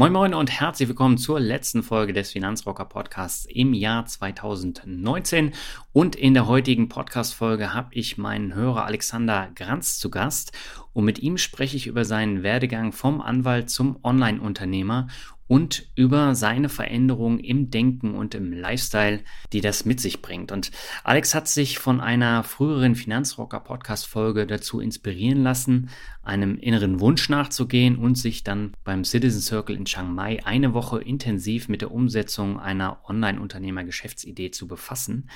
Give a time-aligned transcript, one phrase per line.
[0.00, 5.52] Moin Moin und herzlich willkommen zur letzten Folge des Finanzrocker Podcasts im Jahr 2019.
[5.92, 10.52] Und in der heutigen Podcast-Folge habe ich meinen Hörer Alexander Granz zu Gast
[10.94, 15.08] und mit ihm spreche ich über seinen Werdegang vom Anwalt zum Online-Unternehmer
[15.50, 19.20] und über seine Veränderungen im Denken und im Lifestyle,
[19.52, 20.52] die das mit sich bringt.
[20.52, 20.70] Und
[21.02, 25.90] Alex hat sich von einer früheren Finanzrocker Podcast Folge dazu inspirieren lassen,
[26.30, 31.00] einem inneren Wunsch nachzugehen und sich dann beim Citizen Circle in Chiang Mai eine Woche
[31.00, 35.28] intensiv mit der Umsetzung einer Online-Unternehmer Geschäftsidee zu befassen.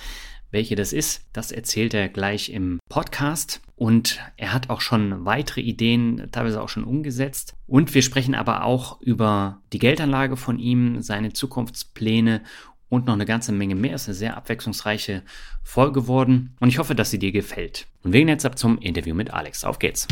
[0.53, 3.61] Welche das ist, das erzählt er gleich im Podcast.
[3.75, 7.55] Und er hat auch schon weitere Ideen, teilweise auch schon umgesetzt.
[7.67, 12.41] Und wir sprechen aber auch über die Geldanlage von ihm, seine Zukunftspläne
[12.89, 13.95] und noch eine ganze Menge mehr.
[13.95, 15.25] Es ist eine sehr abwechslungsreiche
[15.65, 17.89] Folge geworden und ich hoffe, dass sie dir gefällt.
[18.05, 19.65] Und wegen jetzt ab zum Interview mit Alex.
[19.65, 20.07] Auf geht's!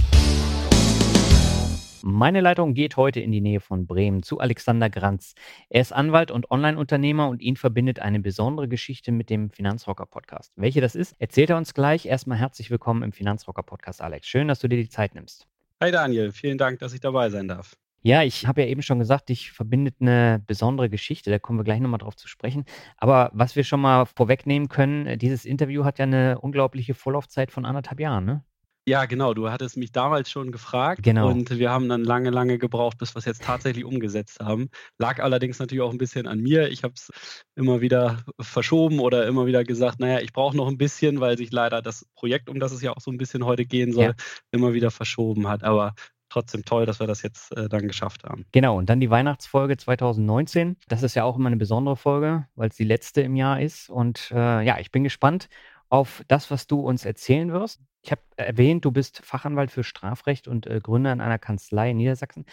[2.04, 5.34] Meine Leitung geht heute in die Nähe von Bremen zu Alexander Granz.
[5.68, 10.52] Er ist Anwalt und Online-Unternehmer und ihn verbindet eine besondere Geschichte mit dem Finanzrocker-Podcast.
[10.56, 12.06] Welche das ist, erzählt er uns gleich.
[12.06, 14.26] Erstmal herzlich willkommen im Finanzrocker-Podcast, Alex.
[14.26, 15.46] Schön, dass du dir die Zeit nimmst.
[15.80, 17.76] Hi Daniel, vielen Dank, dass ich dabei sein darf.
[18.02, 21.30] Ja, ich habe ja eben schon gesagt, dich verbindet eine besondere Geschichte.
[21.30, 22.64] Da kommen wir gleich nochmal drauf zu sprechen.
[22.96, 27.64] Aber was wir schon mal vorwegnehmen können, dieses Interview hat ja eine unglaubliche Vorlaufzeit von
[27.64, 28.44] anderthalb Jahren, ne?
[28.86, 29.32] Ja, genau.
[29.32, 31.28] Du hattest mich damals schon gefragt Genau.
[31.28, 34.70] und wir haben dann lange, lange gebraucht, bis wir es jetzt tatsächlich umgesetzt haben.
[34.98, 36.68] Lag allerdings natürlich auch ein bisschen an mir.
[36.68, 37.10] Ich habe es
[37.54, 41.52] immer wieder verschoben oder immer wieder gesagt, naja, ich brauche noch ein bisschen, weil sich
[41.52, 44.14] leider das Projekt, um das es ja auch so ein bisschen heute gehen soll, Ja.
[44.50, 45.62] immer wieder verschoben hat.
[45.62, 45.94] Aber
[46.28, 48.46] trotzdem toll, dass wir das jetzt äh, dann geschafft haben.
[48.52, 50.76] Genau, und dann die Weihnachtsfolge 2019.
[50.88, 53.90] Das ist ja auch immer eine besondere Folge, weil es die letzte im Jahr ist.
[53.90, 55.48] Und äh, ja, ich bin gespannt
[55.92, 57.78] auf das, was du uns erzählen wirst.
[58.00, 61.98] Ich habe erwähnt, du bist Fachanwalt für Strafrecht und äh, Gründer in einer Kanzlei in
[61.98, 62.46] Niedersachsen.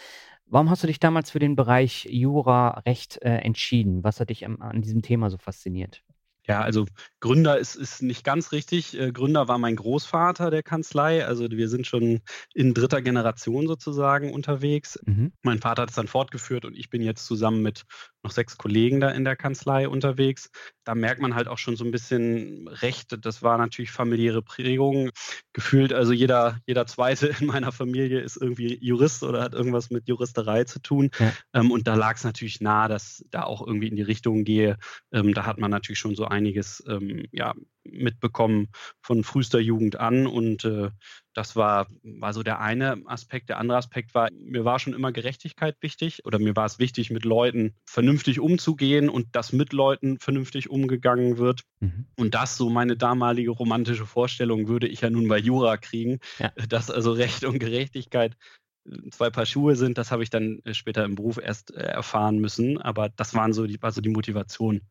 [0.44, 4.04] Warum hast du dich damals für den Bereich Jura-Recht äh, entschieden?
[4.04, 6.02] Was hat dich am, an diesem Thema so fasziniert?
[6.50, 6.84] Ja, also
[7.20, 8.98] Gründer ist, ist nicht ganz richtig.
[8.98, 11.24] Äh, Gründer war mein Großvater der Kanzlei.
[11.24, 12.22] Also wir sind schon
[12.54, 14.98] in dritter Generation sozusagen unterwegs.
[15.06, 15.32] Mhm.
[15.42, 17.84] Mein Vater hat es dann fortgeführt und ich bin jetzt zusammen mit
[18.22, 20.50] noch sechs Kollegen da in der Kanzlei unterwegs.
[20.84, 23.16] Da merkt man halt auch schon so ein bisschen Recht.
[23.24, 25.10] Das war natürlich familiäre Prägung.
[25.52, 30.08] Gefühlt, also jeder, jeder Zweite in meiner Familie ist irgendwie Jurist oder hat irgendwas mit
[30.08, 31.10] Juristerei zu tun.
[31.18, 31.32] Ja.
[31.54, 34.78] Ähm, und da lag es natürlich nahe, dass da auch irgendwie in die Richtung gehe.
[35.12, 38.68] Ähm, da hat man natürlich schon so einiges ähm, ja, mitbekommen
[39.02, 40.26] von frühester Jugend an.
[40.26, 40.90] Und äh,
[41.34, 43.48] das war, war so der eine Aspekt.
[43.48, 47.10] Der andere Aspekt war, mir war schon immer Gerechtigkeit wichtig oder mir war es wichtig,
[47.10, 51.62] mit Leuten vernünftig umzugehen und dass mit Leuten vernünftig umgegangen wird.
[51.80, 52.06] Mhm.
[52.16, 56.52] Und das, so meine damalige romantische Vorstellung, würde ich ja nun bei Jura kriegen, Ja.
[56.68, 58.36] dass also Recht und Gerechtigkeit
[59.10, 59.98] zwei Paar Schuhe sind.
[59.98, 62.80] Das habe ich dann äh, später im Beruf erst äh, erfahren müssen.
[62.80, 64.82] Aber das waren so die, war so die Motivation,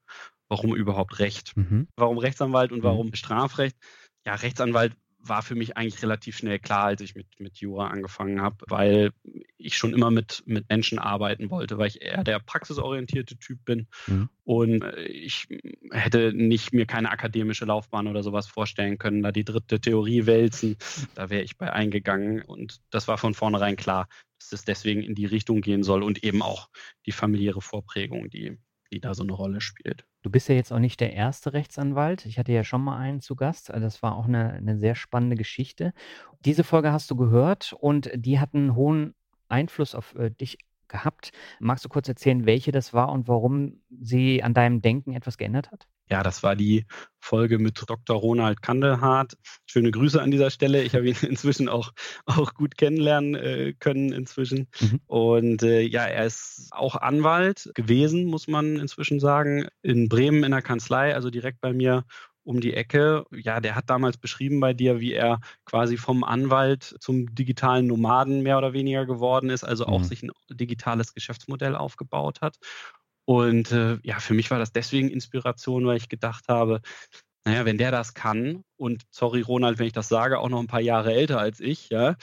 [0.49, 1.87] warum überhaupt Recht Mhm.
[1.95, 2.83] warum Rechtsanwalt und Mhm.
[2.83, 3.77] warum Strafrecht?
[4.25, 8.41] Ja, Rechtsanwalt war für mich eigentlich relativ schnell klar, als ich mit, mit Jura angefangen
[8.41, 9.11] habe, weil
[9.57, 13.87] ich schon immer mit, mit Menschen arbeiten wollte, weil ich eher der praxisorientierte Typ bin.
[14.07, 14.29] Mhm.
[14.43, 15.47] Und äh, ich
[15.91, 20.77] hätte nicht mir keine akademische Laufbahn oder sowas vorstellen können, da die dritte Theorie wälzen,
[21.15, 22.41] da wäre ich bei eingegangen.
[22.41, 24.07] Und das war von vornherein klar,
[24.39, 26.69] dass es deswegen in die Richtung gehen soll und eben auch
[27.05, 28.57] die familiäre Vorprägung, die,
[28.91, 30.05] die da so eine Rolle spielt.
[30.21, 32.25] Du bist ja jetzt auch nicht der erste Rechtsanwalt.
[32.25, 33.71] Ich hatte ja schon mal einen zu Gast.
[33.71, 35.93] Also Das war auch eine, eine sehr spannende Geschichte.
[36.43, 39.15] Diese Folge hast du gehört und die hat einen hohen
[39.47, 40.57] Einfluss auf äh, dich
[40.89, 41.31] gehabt.
[41.59, 45.71] Magst du kurz erzählen, welche das war und warum sie an deinem Denken etwas geändert
[45.71, 45.87] hat?
[46.09, 46.85] Ja, das war die
[47.19, 48.17] Folge mit Dr.
[48.17, 49.37] Ronald Kandelhardt.
[49.67, 50.81] Schöne Grüße an dieser Stelle.
[50.81, 51.91] Ich habe ihn inzwischen auch,
[52.25, 54.67] auch gut kennenlernen äh, können inzwischen.
[54.79, 55.01] Mhm.
[55.05, 60.51] Und äh, ja, er ist auch Anwalt gewesen, muss man inzwischen sagen, in Bremen in
[60.51, 62.05] der Kanzlei, also direkt bei mir
[62.43, 63.25] um die Ecke.
[63.31, 68.41] Ja, der hat damals beschrieben bei dir, wie er quasi vom Anwalt zum digitalen Nomaden
[68.41, 70.05] mehr oder weniger geworden ist, also auch mhm.
[70.05, 72.57] sich ein digitales Geschäftsmodell aufgebaut hat.
[73.29, 76.81] Und äh, ja, für mich war das deswegen Inspiration, weil ich gedacht habe,
[77.45, 80.65] naja, wenn der das kann und sorry Ronald, wenn ich das sage, auch noch ein
[80.65, 82.15] paar Jahre älter als ich, ja,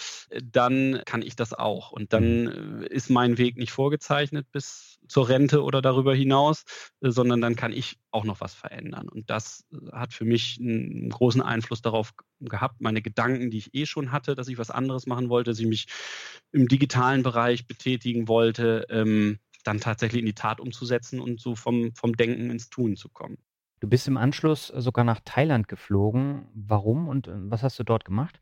[0.43, 1.93] dann kann ich das auch.
[1.93, 2.83] Und dann mhm.
[2.83, 6.65] äh, ist mein Weg nicht vorgezeichnet bis zur Rente oder darüber hinaus,
[7.01, 9.09] äh, sondern dann kann ich auch noch was verändern.
[9.09, 13.75] Und das äh, hat für mich einen großen Einfluss darauf gehabt, meine Gedanken, die ich
[13.75, 15.87] eh schon hatte, dass ich was anderes machen wollte, dass ich mich
[16.51, 21.95] im digitalen Bereich betätigen wollte, ähm, dann tatsächlich in die Tat umzusetzen und so vom,
[21.95, 23.39] vom Denken ins Tun zu kommen.
[23.81, 26.49] Du bist im Anschluss sogar nach Thailand geflogen.
[26.55, 28.41] Warum und äh, was hast du dort gemacht?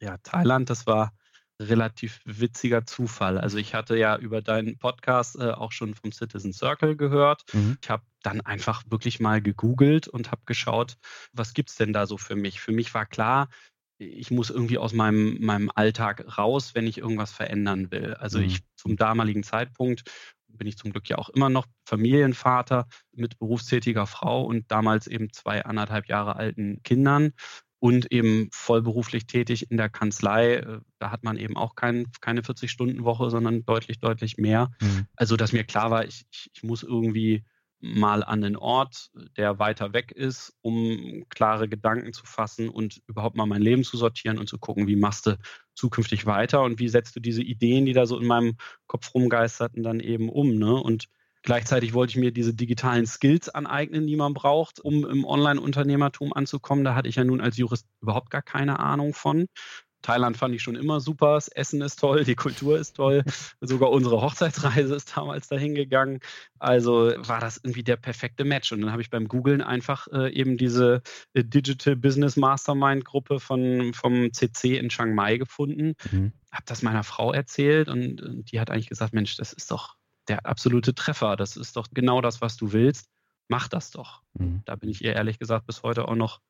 [0.00, 1.12] Ja, Thailand, das war
[1.58, 3.38] relativ witziger Zufall.
[3.38, 7.44] Also ich hatte ja über deinen Podcast äh, auch schon vom Citizen Circle gehört.
[7.54, 7.78] Mhm.
[7.82, 10.98] Ich habe dann einfach wirklich mal gegoogelt und habe geschaut,
[11.32, 12.60] was gibt es denn da so für mich?
[12.60, 13.48] Für mich war klar,
[13.98, 18.14] ich muss irgendwie aus meinem, meinem Alltag raus, wenn ich irgendwas verändern will.
[18.14, 18.44] Also mhm.
[18.44, 20.04] ich zum damaligen Zeitpunkt
[20.48, 25.30] bin ich zum Glück ja auch immer noch Familienvater mit berufstätiger Frau und damals eben
[25.32, 27.32] zwei anderthalb Jahre alten Kindern
[27.78, 30.62] und eben vollberuflich tätig in der Kanzlei.
[30.98, 34.70] Da hat man eben auch kein, keine 40-Stunden-Woche, sondern deutlich, deutlich mehr.
[34.80, 35.06] Mhm.
[35.14, 37.44] Also, dass mir klar war, ich, ich, ich muss irgendwie
[37.80, 43.36] mal an den Ort, der weiter weg ist, um klare Gedanken zu fassen und überhaupt
[43.36, 45.36] mal mein Leben zu sortieren und zu gucken, wie machst du
[45.74, 48.56] zukünftig weiter und wie setzt du diese Ideen, die da so in meinem
[48.86, 50.56] Kopf rumgeisterten, dann eben um.
[50.56, 50.74] Ne?
[50.74, 51.06] Und
[51.42, 56.84] gleichzeitig wollte ich mir diese digitalen Skills aneignen, die man braucht, um im Online-Unternehmertum anzukommen.
[56.84, 59.46] Da hatte ich ja nun als Jurist überhaupt gar keine Ahnung von.
[60.02, 61.34] Thailand fand ich schon immer super.
[61.34, 63.24] Das Essen ist toll, die Kultur ist toll.
[63.60, 66.20] Sogar unsere Hochzeitsreise ist damals dahin gegangen.
[66.58, 68.72] Also war das irgendwie der perfekte Match.
[68.72, 71.02] Und dann habe ich beim Googlen einfach äh, eben diese
[71.34, 75.94] äh, Digital Business Mastermind Gruppe von, vom CC in Chiang Mai gefunden.
[76.10, 76.32] Mhm.
[76.52, 79.96] Habe das meiner Frau erzählt und, und die hat eigentlich gesagt, Mensch, das ist doch
[80.28, 81.36] der absolute Treffer.
[81.36, 83.08] Das ist doch genau das, was du willst.
[83.48, 84.22] Mach das doch.
[84.34, 84.62] Mhm.
[84.64, 86.40] Da bin ich ihr ehrlich gesagt bis heute auch noch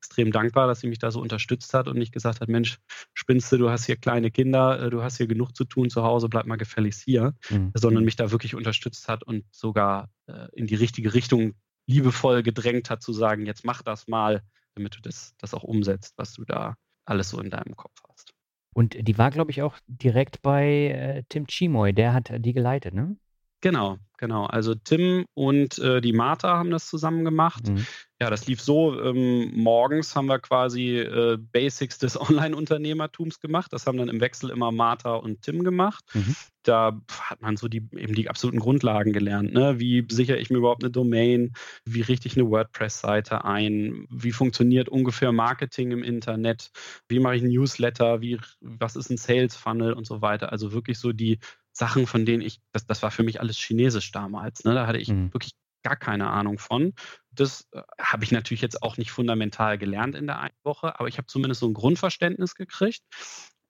[0.00, 2.78] extrem dankbar, dass sie mich da so unterstützt hat und nicht gesagt hat, Mensch,
[3.12, 6.02] spinnst du, du hast hier kleine Kinder, äh, du hast hier genug zu tun zu
[6.02, 7.70] Hause, bleib mal gefälligst hier, mhm.
[7.74, 11.52] sondern mich da wirklich unterstützt hat und sogar äh, in die richtige Richtung
[11.86, 14.42] liebevoll gedrängt hat zu sagen, jetzt mach das mal,
[14.74, 18.32] damit du das, das auch umsetzt, was du da alles so in deinem Kopf hast.
[18.72, 22.94] Und die war, glaube ich, auch direkt bei äh, Tim Chimoy, der hat die geleitet,
[22.94, 23.16] ne?
[23.62, 24.46] Genau, genau.
[24.46, 27.68] Also Tim und äh, die Martha haben das zusammen gemacht.
[27.68, 27.86] Mhm.
[28.18, 28.98] Ja, das lief so.
[29.02, 33.72] Ähm, morgens haben wir quasi äh, Basics des Online-Unternehmertums gemacht.
[33.72, 36.04] Das haben dann im Wechsel immer Martha und Tim gemacht.
[36.14, 36.36] Mhm.
[36.62, 39.52] Da hat man so die eben die absoluten Grundlagen gelernt.
[39.52, 39.78] Ne?
[39.78, 41.52] Wie sichere ich mir überhaupt eine Domain?
[41.84, 44.06] Wie richte ich eine WordPress-Seite ein?
[44.10, 46.70] Wie funktioniert ungefähr Marketing im Internet?
[47.08, 48.20] Wie mache ich ein Newsletter?
[48.20, 50.52] Wie, was ist ein Sales-Funnel und so weiter?
[50.52, 51.38] Also wirklich so die
[51.72, 54.64] Sachen, von denen ich, das, das war für mich alles Chinesisch damals.
[54.64, 54.74] Ne?
[54.74, 55.32] Da hatte ich mhm.
[55.32, 55.52] wirklich
[55.82, 56.92] gar keine Ahnung von.
[57.30, 61.08] Das äh, habe ich natürlich jetzt auch nicht fundamental gelernt in der einen Woche, aber
[61.08, 63.02] ich habe zumindest so ein Grundverständnis gekriegt.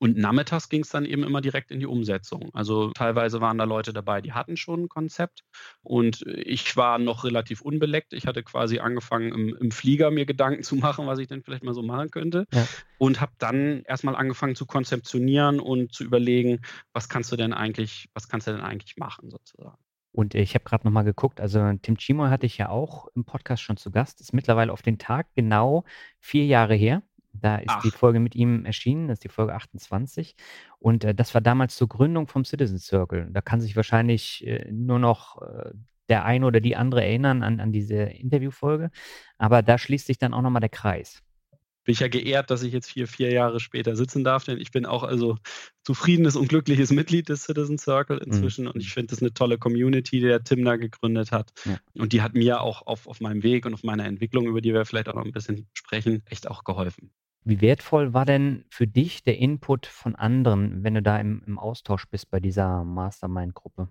[0.00, 2.48] Und nachmittags ging es dann eben immer direkt in die Umsetzung.
[2.54, 5.44] Also teilweise waren da Leute dabei, die hatten schon ein Konzept.
[5.82, 8.14] Und ich war noch relativ unbeleckt.
[8.14, 11.64] Ich hatte quasi angefangen, im, im Flieger mir Gedanken zu machen, was ich denn vielleicht
[11.64, 12.46] mal so machen könnte.
[12.54, 12.66] Ja.
[12.96, 16.62] Und habe dann erstmal angefangen zu konzeptionieren und zu überlegen,
[16.94, 19.76] was kannst du denn eigentlich, was kannst du denn eigentlich machen, sozusagen.
[20.12, 23.62] Und ich habe gerade nochmal geguckt, also Tim Chimoy hatte ich ja auch im Podcast
[23.62, 25.84] schon zu Gast, ist mittlerweile auf den Tag genau
[26.18, 27.02] vier Jahre her.
[27.32, 27.82] Da ist Ach.
[27.82, 30.34] die Folge mit ihm erschienen, das ist die Folge 28.
[30.78, 33.28] Und äh, das war damals zur Gründung vom Citizen Circle.
[33.30, 35.70] Da kann sich wahrscheinlich äh, nur noch äh,
[36.08, 38.90] der eine oder die andere erinnern an, an diese Interviewfolge.
[39.38, 41.22] Aber da schließt sich dann auch nochmal der Kreis.
[41.90, 44.70] Bin ich ja geehrt, dass ich jetzt hier vier Jahre später sitzen darf, denn ich
[44.70, 45.38] bin auch also
[45.82, 48.30] zufriedenes und glückliches Mitglied des Citizen Circle mhm.
[48.30, 48.70] inzwischen mhm.
[48.70, 51.50] und ich finde das eine tolle Community, die der Tim da gegründet hat.
[51.64, 51.78] Ja.
[51.94, 54.72] Und die hat mir auch auf, auf meinem Weg und auf meiner Entwicklung, über die
[54.72, 57.10] wir vielleicht auch noch ein bisschen sprechen, echt auch geholfen.
[57.42, 61.58] Wie wertvoll war denn für dich der Input von anderen, wenn du da im, im
[61.58, 63.88] Austausch bist bei dieser Mastermind-Gruppe?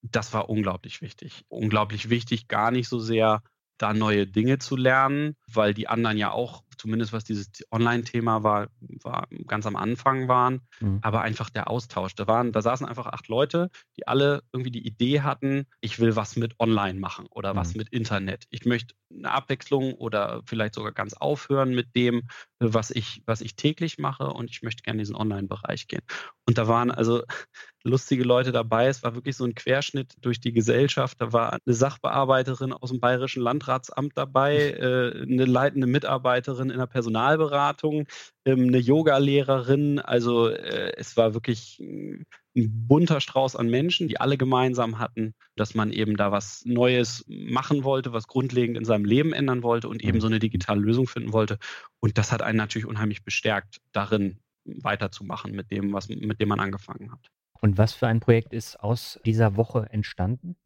[0.00, 1.44] Das war unglaublich wichtig.
[1.48, 3.42] Unglaublich wichtig, gar nicht so sehr
[3.78, 8.68] da neue Dinge zu lernen, weil die anderen ja auch, zumindest was dieses Online-Thema war,
[9.02, 10.98] war, ganz am Anfang waren, mhm.
[11.02, 12.14] aber einfach der Austausch.
[12.14, 16.16] Da waren, da saßen einfach acht Leute, die alle irgendwie die Idee hatten, ich will
[16.16, 17.58] was mit Online machen oder mhm.
[17.58, 18.44] was mit Internet.
[18.50, 22.22] Ich möchte eine Abwechslung oder vielleicht sogar ganz aufhören mit dem,
[22.58, 26.02] was ich, was ich täglich mache und ich möchte gerne in diesen Online-Bereich gehen.
[26.46, 27.22] Und da waren also
[27.84, 28.88] lustige Leute dabei.
[28.88, 31.20] Es war wirklich so ein Querschnitt durch die Gesellschaft.
[31.20, 36.86] Da war eine Sachbearbeiterin aus dem Bayerischen Landratsamt dabei, äh, eine leitende Mitarbeiterin in der
[36.86, 38.06] Personalberatung,
[38.44, 39.98] ähm, eine Yogalehrerin.
[39.98, 45.74] Also äh, es war wirklich ein bunter Strauß an Menschen, die alle gemeinsam hatten, dass
[45.74, 50.02] man eben da was Neues machen wollte, was grundlegend in seinem Leben ändern wollte und
[50.02, 50.20] eben mhm.
[50.22, 51.58] so eine digitale Lösung finden wollte.
[52.00, 56.60] Und das hat einen natürlich unheimlich bestärkt, darin weiterzumachen mit dem, was, mit dem man
[56.60, 57.30] angefangen hat.
[57.60, 60.56] Und was für ein Projekt ist aus dieser Woche entstanden?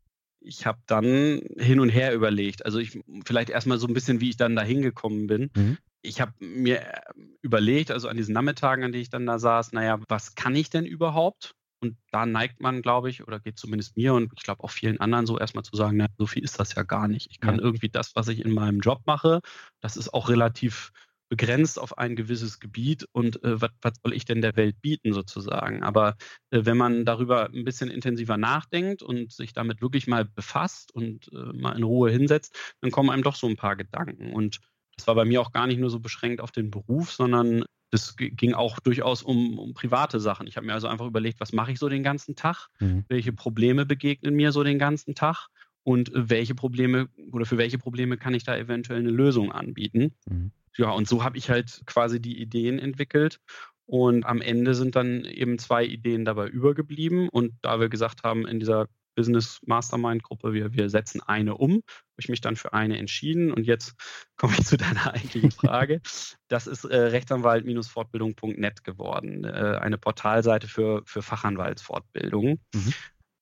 [0.40, 2.64] Ich habe dann hin und her überlegt.
[2.64, 5.50] Also ich vielleicht erstmal so ein bisschen, wie ich dann da hingekommen bin.
[5.54, 5.78] Mhm.
[6.02, 7.00] Ich habe mir äh,
[7.42, 10.70] überlegt, also an diesen Nachmittagen, an denen ich dann da saß, naja, was kann ich
[10.70, 11.54] denn überhaupt?
[11.82, 15.00] Und da neigt man, glaube ich, oder geht zumindest mir und ich glaube auch vielen
[15.00, 17.28] anderen so erstmal zu sagen, na, so viel ist das ja gar nicht.
[17.30, 17.62] Ich kann ja.
[17.62, 19.40] irgendwie das, was ich in meinem Job mache,
[19.80, 20.92] das ist auch relativ
[21.30, 25.12] begrenzt auf ein gewisses Gebiet und äh, was, was soll ich denn der Welt bieten
[25.12, 25.82] sozusagen.
[25.82, 26.16] Aber
[26.50, 31.32] äh, wenn man darüber ein bisschen intensiver nachdenkt und sich damit wirklich mal befasst und
[31.32, 34.32] äh, mal in Ruhe hinsetzt, dann kommen einem doch so ein paar Gedanken.
[34.32, 34.58] Und
[35.00, 38.16] das war bei mir auch gar nicht nur so beschränkt auf den Beruf, sondern das
[38.16, 40.46] ging auch durchaus um, um private Sachen.
[40.46, 42.68] Ich habe mir also einfach überlegt, was mache ich so den ganzen Tag?
[42.78, 43.04] Mhm.
[43.08, 45.48] Welche Probleme begegnen mir so den ganzen Tag?
[45.82, 50.14] Und äh, welche Probleme oder für welche Probleme kann ich da eventuell eine Lösung anbieten?
[50.28, 53.40] Mhm ja, und so habe ich halt quasi die Ideen entwickelt.
[53.86, 57.28] Und am Ende sind dann eben zwei Ideen dabei übergeblieben.
[57.28, 58.86] Und da wir gesagt haben, in dieser
[59.20, 61.82] Business Mastermind Gruppe, wir, wir setzen eine um, habe
[62.16, 63.52] ich mich dann für eine entschieden.
[63.52, 63.94] Und jetzt
[64.38, 66.00] komme ich zu deiner eigentlichen Frage.
[66.48, 72.60] Das ist äh, Rechtsanwalt-fortbildung.net geworden, äh, eine Portalseite für, für Fachanwaltsfortbildung.
[72.74, 72.94] Mhm.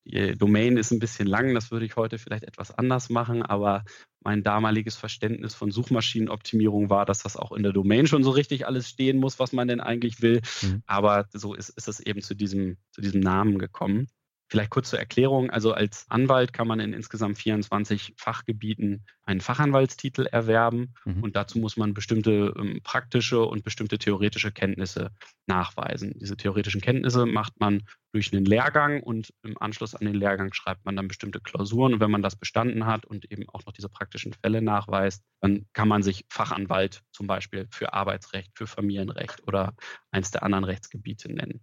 [0.03, 3.85] Die Domain ist ein bisschen lang, das würde ich heute vielleicht etwas anders machen, aber
[4.21, 8.65] mein damaliges Verständnis von Suchmaschinenoptimierung war, dass das auch in der Domain schon so richtig
[8.67, 10.41] alles stehen muss, was man denn eigentlich will.
[10.61, 10.83] Mhm.
[10.87, 14.07] Aber so ist, ist es eben zu diesem, zu diesem Namen gekommen.
[14.49, 15.51] Vielleicht kurz zur Erklärung.
[15.51, 21.21] Also als Anwalt kann man in insgesamt 24 Fachgebieten einen Fachanwaltstitel erwerben mhm.
[21.21, 25.11] und dazu muss man bestimmte ähm, praktische und bestimmte theoretische Kenntnisse
[25.45, 26.13] nachweisen.
[26.19, 30.83] Diese theoretischen Kenntnisse macht man durch einen Lehrgang und im Anschluss an den Lehrgang schreibt
[30.83, 31.93] man dann bestimmte Klausuren.
[31.93, 35.67] Und wenn man das bestanden hat und eben auch noch diese praktischen Fälle nachweist, dann
[35.73, 39.75] kann man sich Fachanwalt zum Beispiel für Arbeitsrecht, für Familienrecht oder
[40.09, 41.61] eins der anderen Rechtsgebiete nennen.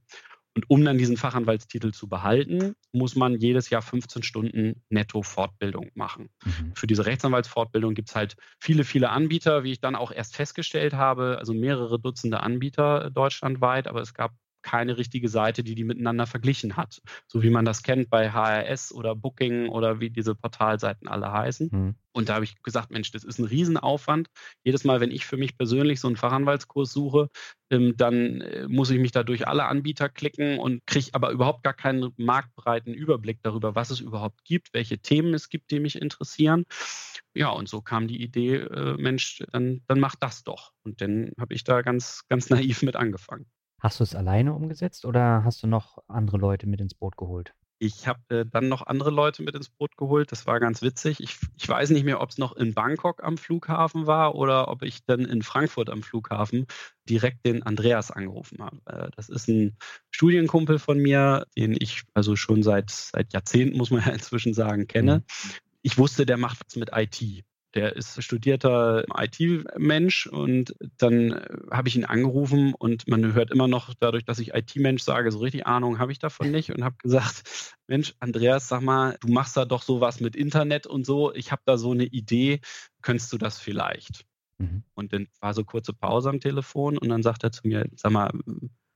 [0.56, 5.90] Und um dann diesen Fachanwaltstitel zu behalten, muss man jedes Jahr 15 Stunden netto Fortbildung
[5.92, 6.30] machen.
[6.44, 6.72] Mhm.
[6.74, 10.94] Für diese Rechtsanwaltsfortbildung gibt es halt viele, viele Anbieter, wie ich dann auch erst festgestellt
[10.94, 14.32] habe, also mehrere Dutzende Anbieter deutschlandweit, aber es gab
[14.66, 17.00] keine richtige Seite, die die miteinander verglichen hat.
[17.28, 21.68] So wie man das kennt bei HRS oder Booking oder wie diese Portalseiten alle heißen.
[21.70, 21.94] Mhm.
[22.10, 24.28] Und da habe ich gesagt, Mensch, das ist ein Riesenaufwand.
[24.64, 27.28] Jedes Mal, wenn ich für mich persönlich so einen Fachanwaltskurs suche,
[27.70, 31.62] ähm, dann äh, muss ich mich da durch alle Anbieter klicken und kriege aber überhaupt
[31.62, 36.00] gar keinen marktbreiten Überblick darüber, was es überhaupt gibt, welche Themen es gibt, die mich
[36.02, 36.64] interessieren.
[37.34, 40.72] Ja, und so kam die Idee, äh, Mensch, dann, dann mach das doch.
[40.82, 43.46] Und dann habe ich da ganz, ganz naiv mit angefangen.
[43.78, 47.54] Hast du es alleine umgesetzt oder hast du noch andere Leute mit ins Boot geholt?
[47.78, 50.32] Ich habe äh, dann noch andere Leute mit ins Boot geholt.
[50.32, 51.20] Das war ganz witzig.
[51.20, 54.82] Ich, ich weiß nicht mehr, ob es noch in Bangkok am Flughafen war oder ob
[54.82, 56.66] ich dann in Frankfurt am Flughafen
[57.06, 58.80] direkt den Andreas angerufen habe.
[58.86, 59.76] Äh, das ist ein
[60.10, 64.86] Studienkumpel von mir, den ich also schon seit, seit Jahrzehnten, muss man ja inzwischen sagen,
[64.86, 65.18] kenne.
[65.18, 65.50] Mhm.
[65.82, 67.44] Ich wusste, der macht was mit IT
[67.76, 73.68] der ist studierter IT-Mensch und dann äh, habe ich ihn angerufen und man hört immer
[73.68, 76.96] noch dadurch, dass ich IT-Mensch sage, so richtig Ahnung habe ich davon nicht und habe
[77.02, 77.42] gesagt,
[77.86, 81.62] Mensch, Andreas, sag mal, du machst da doch sowas mit Internet und so, ich habe
[81.64, 82.60] da so eine Idee,
[83.02, 84.24] könntest du das vielleicht?
[84.58, 84.82] Mhm.
[84.94, 88.12] Und dann war so kurze Pause am Telefon und dann sagt er zu mir, sag
[88.12, 88.30] mal,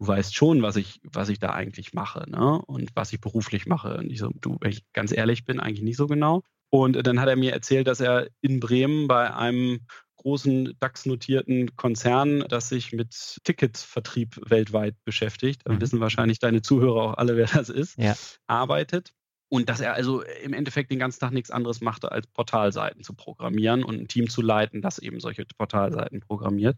[0.00, 2.60] du weißt schon, was ich, was ich da eigentlich mache, ne?
[2.62, 3.98] Und was ich beruflich mache.
[3.98, 6.42] Und ich so, du, wenn ich ganz ehrlich bin, eigentlich nicht so genau.
[6.70, 9.80] Und dann hat er mir erzählt, dass er in Bremen bei einem
[10.16, 15.80] großen DAX-notierten Konzern, das sich mit Ticketvertrieb weltweit beschäftigt, dann mhm.
[15.80, 18.14] wissen wahrscheinlich deine Zuhörer auch alle, wer das ist, ja.
[18.46, 19.12] arbeitet.
[19.48, 23.14] Und dass er also im Endeffekt den ganzen Tag nichts anderes machte, als Portalseiten zu
[23.14, 26.76] programmieren und ein Team zu leiten, das eben solche Portalseiten programmiert.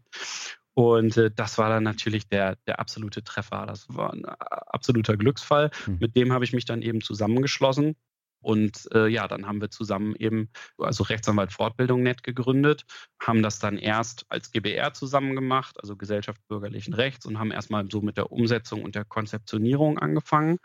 [0.73, 3.65] Und äh, das war dann natürlich der, der absolute Treffer.
[3.67, 5.69] Das war ein absoluter Glücksfall.
[5.85, 5.97] Mhm.
[5.99, 7.95] Mit dem habe ich mich dann eben zusammengeschlossen
[8.43, 12.85] Und äh, ja, dann haben wir zusammen eben, also Rechtsanwalt Fortbildung Net gegründet,
[13.19, 17.89] haben das dann erst als GBR zusammen gemacht, also Gesellschaft bürgerlichen Rechts, und haben erstmal
[17.89, 20.59] so mit der Umsetzung und der Konzeptionierung angefangen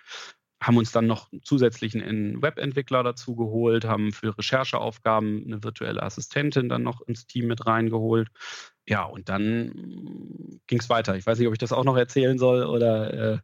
[0.60, 6.82] haben uns dann noch zusätzlichen Webentwickler dazu geholt, haben für Rechercheaufgaben eine virtuelle Assistentin dann
[6.82, 8.28] noch ins Team mit reingeholt.
[8.86, 11.16] Ja, und dann ging es weiter.
[11.16, 13.34] Ich weiß nicht, ob ich das auch noch erzählen soll oder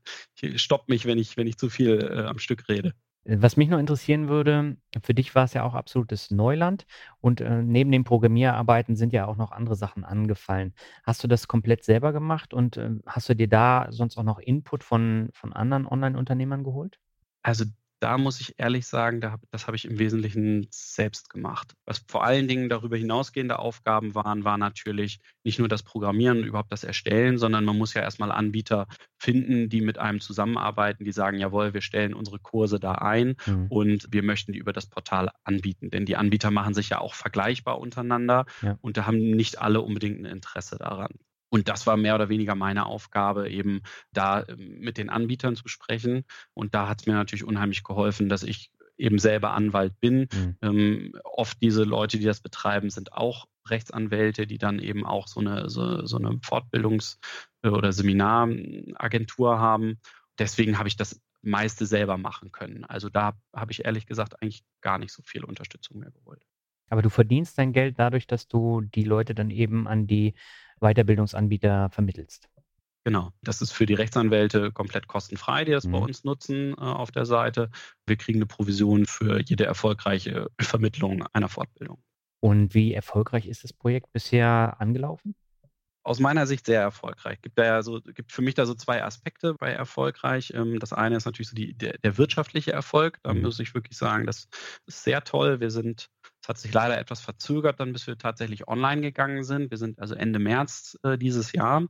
[0.40, 2.94] äh, stopp mich, wenn ich, wenn ich zu viel äh, am Stück rede.
[3.26, 6.84] Was mich noch interessieren würde, für dich war es ja auch absolutes Neuland
[7.20, 10.74] und äh, neben den Programmierarbeiten sind ja auch noch andere Sachen angefallen.
[11.04, 14.38] Hast du das komplett selber gemacht und äh, hast du dir da sonst auch noch
[14.38, 16.98] Input von, von anderen Online-Unternehmern geholt?
[17.42, 17.64] Also
[18.04, 21.72] da muss ich ehrlich sagen, da, das habe ich im Wesentlichen selbst gemacht.
[21.86, 26.44] Was vor allen Dingen darüber hinausgehende Aufgaben waren, war natürlich nicht nur das Programmieren und
[26.44, 31.12] überhaupt das Erstellen, sondern man muss ja erstmal Anbieter finden, die mit einem zusammenarbeiten, die
[31.12, 33.68] sagen, jawohl, wir stellen unsere Kurse da ein mhm.
[33.70, 35.88] und wir möchten die über das Portal anbieten.
[35.88, 38.76] Denn die Anbieter machen sich ja auch vergleichbar untereinander ja.
[38.82, 41.14] und da haben nicht alle unbedingt ein Interesse daran.
[41.54, 43.82] Und das war mehr oder weniger meine Aufgabe, eben
[44.12, 46.24] da ähm, mit den Anbietern zu sprechen.
[46.52, 50.26] Und da hat es mir natürlich unheimlich geholfen, dass ich eben selber Anwalt bin.
[50.32, 50.56] Mhm.
[50.62, 55.38] Ähm, oft diese Leute, die das betreiben, sind auch Rechtsanwälte, die dann eben auch so
[55.38, 57.18] eine, so, so eine Fortbildungs-
[57.62, 60.00] äh, oder Seminaragentur haben.
[60.40, 62.84] Deswegen habe ich das meiste selber machen können.
[62.84, 66.44] Also da habe ich ehrlich gesagt eigentlich gar nicht so viel Unterstützung mehr geholt.
[66.88, 70.34] Aber du verdienst dein Geld dadurch, dass du die Leute dann eben an die
[70.84, 72.48] Weiterbildungsanbieter vermittelst.
[73.04, 75.92] Genau, das ist für die Rechtsanwälte komplett kostenfrei, die das mhm.
[75.92, 77.70] bei uns nutzen äh, auf der Seite.
[78.06, 82.02] Wir kriegen eine Provision für jede erfolgreiche Vermittlung einer Fortbildung.
[82.40, 85.34] Und wie erfolgreich ist das Projekt bisher angelaufen?
[86.02, 87.40] Aus meiner Sicht sehr erfolgreich.
[87.40, 90.52] Gibt da ja so, gibt für mich da so zwei Aspekte bei erfolgreich.
[90.54, 93.18] Ähm, das eine ist natürlich so die, der, der wirtschaftliche Erfolg.
[93.22, 93.42] Da mhm.
[93.42, 94.48] muss ich wirklich sagen, das
[94.86, 95.60] ist sehr toll.
[95.60, 96.10] Wir sind
[96.44, 99.70] es hat sich leider etwas verzögert, dann bis wir tatsächlich online gegangen sind.
[99.70, 101.86] Wir sind also Ende März äh, dieses Jahr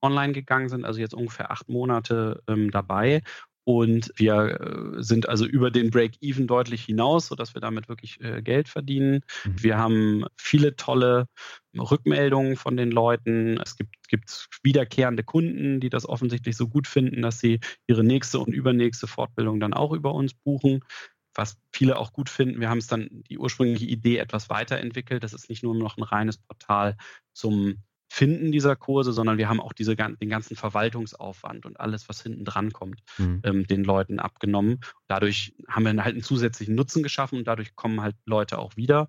[0.00, 3.20] online gegangen, sind also jetzt ungefähr acht Monate ähm, dabei.
[3.64, 8.40] Und wir äh, sind also über den Break-Even deutlich hinaus, sodass wir damit wirklich äh,
[8.40, 9.20] Geld verdienen.
[9.44, 9.62] Mhm.
[9.62, 11.26] Wir haben viele tolle
[11.78, 13.60] Rückmeldungen von den Leuten.
[13.62, 18.38] Es gibt, gibt wiederkehrende Kunden, die das offensichtlich so gut finden, dass sie ihre nächste
[18.38, 20.80] und übernächste Fortbildung dann auch über uns buchen
[21.40, 22.60] was viele auch gut finden.
[22.60, 25.24] Wir haben es dann die ursprüngliche Idee etwas weiterentwickelt.
[25.24, 26.96] Das ist nicht nur noch ein reines Portal
[27.32, 32.20] zum Finden dieser Kurse, sondern wir haben auch diese, den ganzen Verwaltungsaufwand und alles, was
[32.22, 33.40] hinten dran kommt, mhm.
[33.44, 34.80] ähm, den Leuten abgenommen.
[35.06, 39.08] Dadurch haben wir halt einen zusätzlichen Nutzen geschaffen und dadurch kommen halt Leute auch wieder.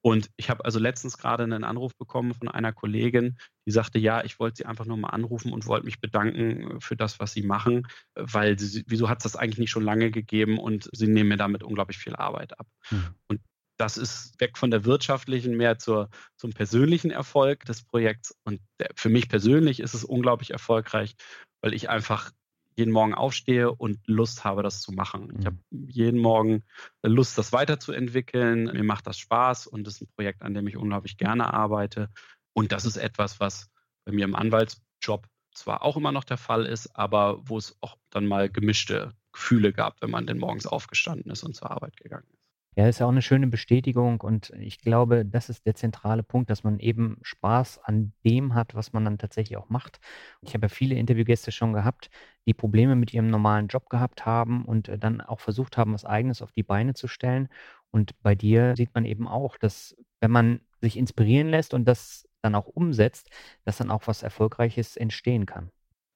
[0.00, 4.24] Und ich habe also letztens gerade einen Anruf bekommen von einer Kollegin, die sagte, ja,
[4.24, 7.32] ich wollte sie einfach nur mal anrufen und wollte mich bedanken äh, für das, was
[7.32, 11.08] sie machen, weil sie, wieso hat es das eigentlich nicht schon lange gegeben und sie
[11.08, 12.66] nehmen mir damit unglaublich viel Arbeit ab.
[12.90, 13.14] Mhm.
[13.26, 13.40] Und
[13.76, 18.36] das ist weg von der wirtschaftlichen mehr zur, zum persönlichen Erfolg des Projekts.
[18.44, 21.14] Und der, für mich persönlich ist es unglaublich erfolgreich,
[21.60, 22.32] weil ich einfach
[22.78, 25.30] jeden Morgen aufstehe und Lust habe, das zu machen.
[25.32, 25.46] Ich mhm.
[25.46, 26.62] habe jeden Morgen
[27.02, 28.64] Lust, das weiterzuentwickeln.
[28.64, 32.08] Mir macht das Spaß und es ist ein Projekt, an dem ich unglaublich gerne arbeite.
[32.52, 33.68] Und das ist etwas, was
[34.04, 37.96] bei mir im Anwaltsjob zwar auch immer noch der Fall ist, aber wo es auch
[38.10, 42.28] dann mal gemischte Gefühle gab, wenn man denn morgens aufgestanden ist und zur Arbeit gegangen
[42.32, 42.37] ist.
[42.76, 46.48] Ja, ist ja auch eine schöne Bestätigung und ich glaube, das ist der zentrale Punkt,
[46.48, 49.98] dass man eben Spaß an dem hat, was man dann tatsächlich auch macht.
[50.42, 52.08] Ich habe ja viele Interviewgäste schon gehabt,
[52.46, 56.04] die Probleme mit ihrem normalen Job gehabt haben und äh, dann auch versucht haben, was
[56.04, 57.48] Eigenes auf die Beine zu stellen.
[57.90, 62.28] Und bei dir sieht man eben auch, dass wenn man sich inspirieren lässt und das
[62.42, 63.28] dann auch umsetzt,
[63.64, 65.72] dass dann auch was Erfolgreiches entstehen kann.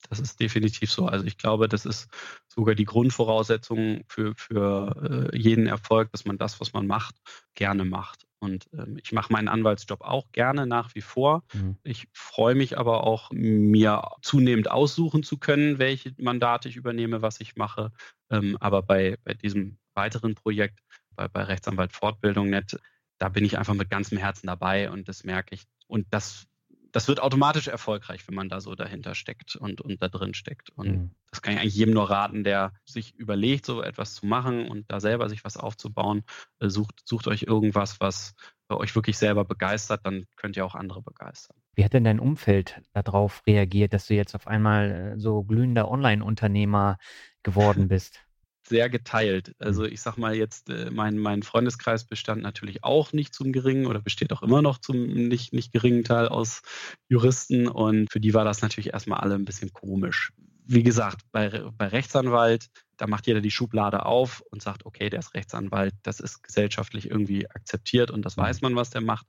[0.09, 1.07] Das ist definitiv so.
[1.07, 2.09] Also ich glaube, das ist
[2.49, 7.17] sogar die Grundvoraussetzung für, für äh, jeden Erfolg, dass man das, was man macht,
[7.55, 8.27] gerne macht.
[8.43, 11.45] Und ähm, ich mache meinen Anwaltsjob auch gerne nach wie vor.
[11.55, 11.77] Mhm.
[11.85, 17.41] Ich freue mich aber auch, mir zunehmend aussuchen zu können, welche Mandate ich übernehme, was
[17.41, 17.93] ich mache.
[18.31, 20.81] Ähm, aber bei, bei diesem weiteren Projekt,
[21.15, 22.81] bei, bei Rechtsanwalt Fortbildung Net,
[23.19, 25.63] da bin ich einfach mit ganzem Herzen dabei und das merke ich.
[25.87, 26.49] Und das
[26.93, 30.71] das wird automatisch erfolgreich, wenn man da so dahinter steckt und, und da drin steckt.
[30.71, 31.11] Und mhm.
[31.31, 34.91] das kann ich eigentlich jedem nur raten, der sich überlegt, so etwas zu machen und
[34.91, 36.23] da selber sich was aufzubauen.
[36.61, 38.35] Äh, sucht, sucht euch irgendwas, was
[38.69, 41.57] euch wirklich selber begeistert, dann könnt ihr auch andere begeistern.
[41.75, 45.91] Wie hat denn dein Umfeld darauf reagiert, dass du jetzt auf einmal äh, so glühender
[45.91, 46.99] Online-Unternehmer
[47.43, 48.21] geworden bist?
[48.69, 49.55] Sehr geteilt.
[49.59, 49.89] Also mhm.
[49.93, 54.01] ich sag mal jetzt, äh, mein, mein Freundeskreis bestand natürlich auch nicht zum geringen oder
[54.01, 56.63] besteht auch immer noch zum nicht, nicht geringen Teil aus
[57.09, 60.33] Juristen und für die war das natürlich erstmal alle ein bisschen komisch.
[60.65, 65.19] wie gesagt, bei, bei Rechtsanwalt, da macht jeder die Schublade auf und sagt, okay, der
[65.19, 69.27] ist Rechtsanwalt, das ist gesellschaftlich irgendwie akzeptiert und das weiß man, was der macht.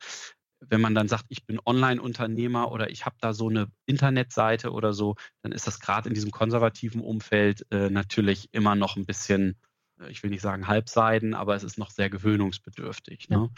[0.70, 4.94] Wenn man dann sagt, ich bin Online-Unternehmer oder ich habe da so eine Internetseite oder
[4.94, 9.56] so, dann ist das gerade in diesem konservativen Umfeld äh, natürlich immer noch ein bisschen,
[10.00, 13.30] äh, ich will nicht sagen halbseiden, aber es ist noch sehr gewöhnungsbedürftig.
[13.30, 13.50] Ne?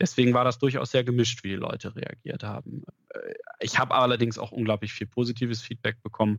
[0.00, 2.82] Deswegen war das durchaus sehr gemischt, wie die Leute reagiert haben.
[3.10, 6.38] Äh, ich habe allerdings auch unglaublich viel positives Feedback bekommen,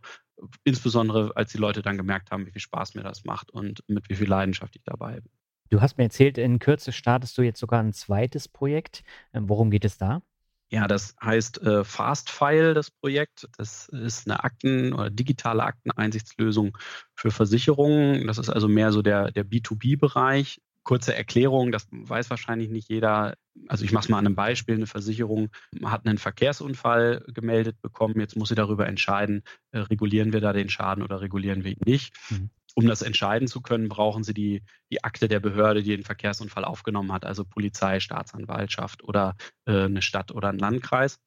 [0.64, 4.10] insbesondere als die Leute dann gemerkt haben, wie viel Spaß mir das macht und mit
[4.10, 5.32] wie viel Leidenschaft ich dabei bin.
[5.70, 9.04] Du hast mir erzählt, in Kürze startest du jetzt sogar ein zweites Projekt.
[9.34, 10.22] Ähm, worum geht es da?
[10.70, 13.48] Ja, das heißt äh, Fastfile, das Projekt.
[13.58, 16.78] Das ist eine Akten- oder digitale Akteneinsichtslösung
[17.16, 18.28] für Versicherungen.
[18.28, 23.36] Das ist also mehr so der, der B2B-Bereich kurze Erklärung, das weiß wahrscheinlich nicht jeder.
[23.68, 24.76] Also ich mache es mal an einem Beispiel.
[24.76, 25.50] Eine Versicherung
[25.84, 28.22] hat einen Verkehrsunfall gemeldet bekommen.
[28.22, 31.82] Jetzt muss sie darüber entscheiden, äh, regulieren wir da den Schaden oder regulieren wir ihn
[31.86, 32.16] nicht.
[32.30, 32.50] Mhm.
[32.78, 34.62] Um das entscheiden zu können, brauchen sie die,
[34.92, 39.36] die Akte der Behörde, die den Verkehrsunfall aufgenommen hat, also Polizei, Staatsanwaltschaft oder
[39.66, 41.20] äh, eine Stadt oder ein Landkreis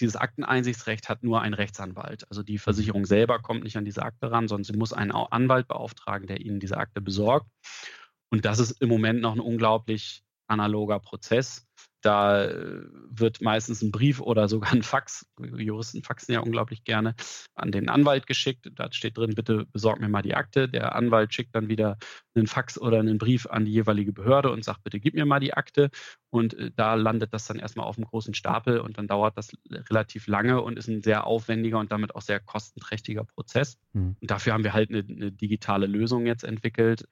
[0.00, 2.26] dieses Akteneinsichtsrecht hat nur ein Rechtsanwalt.
[2.30, 5.68] Also die Versicherung selber kommt nicht an diese Akte ran, sondern sie muss einen Anwalt
[5.68, 7.50] beauftragen, der ihnen diese Akte besorgt.
[8.30, 11.66] Und das ist im Moment noch ein unglaublich analoger Prozess.
[12.00, 17.14] Da äh, wird meistens ein Brief oder sogar ein Fax, Juristen faxen ja unglaublich gerne,
[17.54, 18.70] an den Anwalt geschickt.
[18.74, 20.68] Da steht drin, bitte besorg mir mal die Akte.
[20.68, 21.98] Der Anwalt schickt dann wieder
[22.38, 25.40] einen Fax oder einen Brief an die jeweilige Behörde und sagt, bitte gib mir mal
[25.40, 25.90] die Akte.
[26.30, 29.52] Und äh, da landet das dann erstmal auf einem großen Stapel und dann dauert das
[29.70, 33.78] relativ lange und ist ein sehr aufwendiger und damit auch sehr kostenträchtiger Prozess.
[33.92, 34.16] Mhm.
[34.20, 37.04] Und dafür haben wir halt eine, eine digitale Lösung jetzt entwickelt,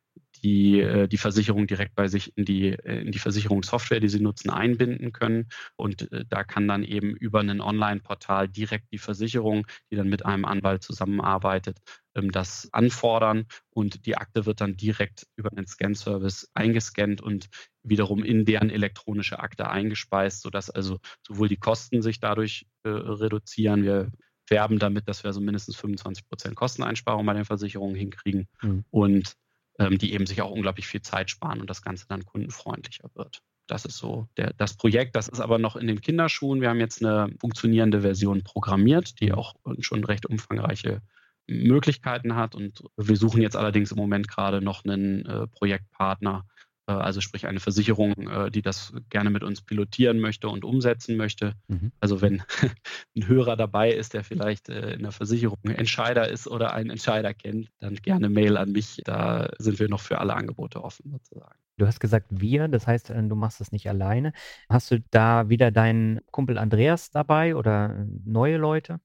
[0.43, 4.21] die äh, die Versicherung direkt bei sich in die, äh, in die Versicherungssoftware, die sie
[4.21, 5.49] nutzen, einbinden können.
[5.77, 10.45] Und da kann dann eben über ein Online-Portal direkt die Versicherung, die dann mit einem
[10.45, 11.79] Anwalt zusammenarbeitet,
[12.23, 17.49] das anfordern und die Akte wird dann direkt über einen Scan-Service eingescannt und
[17.83, 23.85] wiederum in deren elektronische Akte eingespeist, sodass also sowohl die Kosten sich dadurch äh, reduzieren,
[23.85, 24.11] wir
[24.49, 28.85] werben damit, dass wir also mindestens 25 Prozent Kosteneinsparung bei den Versicherungen hinkriegen mhm.
[28.91, 29.35] und
[29.79, 33.43] ähm, die eben sich auch unglaublich viel Zeit sparen und das Ganze dann kundenfreundlicher wird.
[33.67, 35.17] Das ist so der, das Projekt.
[35.17, 36.61] Das ist aber noch in den Kinderschuhen.
[36.61, 41.03] Wir haben jetzt eine funktionierende Version programmiert, die auch schon recht umfangreiche
[41.47, 42.55] Möglichkeiten hat.
[42.55, 46.45] Und wir suchen jetzt allerdings im Moment gerade noch einen äh, Projektpartner,
[46.87, 51.17] äh, also sprich eine Versicherung, äh, die das gerne mit uns pilotieren möchte und umsetzen
[51.17, 51.55] möchte.
[51.69, 51.93] Mhm.
[52.01, 52.43] Also wenn
[53.17, 57.35] ein Hörer dabei ist, der vielleicht äh, in der Versicherung Entscheider ist oder einen Entscheider
[57.35, 59.01] kennt, dann gerne Mail an mich.
[59.05, 61.59] Da sind wir noch für alle Angebote offen sozusagen.
[61.79, 64.33] Du hast gesagt wir, das heißt, du machst das nicht alleine.
[64.71, 68.99] Hast du da wieder deinen Kumpel Andreas dabei oder neue Leute?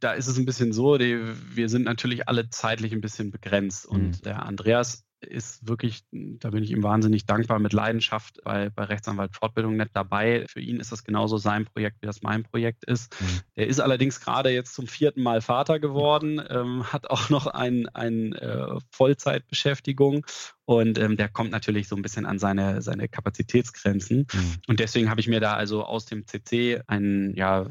[0.00, 1.20] Da ist es ein bisschen so, die,
[1.54, 4.22] wir sind natürlich alle zeitlich ein bisschen begrenzt und mhm.
[4.22, 9.34] der Andreas ist wirklich, da bin ich ihm wahnsinnig dankbar, mit Leidenschaft bei, bei Rechtsanwalt
[9.34, 10.46] Fortbildung nicht dabei.
[10.48, 13.14] Für ihn ist das genauso sein Projekt, wie das mein Projekt ist.
[13.20, 13.40] Mhm.
[13.54, 17.88] Er ist allerdings gerade jetzt zum vierten Mal Vater geworden, ähm, hat auch noch ein,
[17.88, 20.24] ein äh, Vollzeitbeschäftigung
[20.64, 24.26] und ähm, der kommt natürlich so ein bisschen an seine, seine Kapazitätsgrenzen.
[24.32, 24.54] Mhm.
[24.68, 27.66] Und deswegen habe ich mir da also aus dem CC einen ja,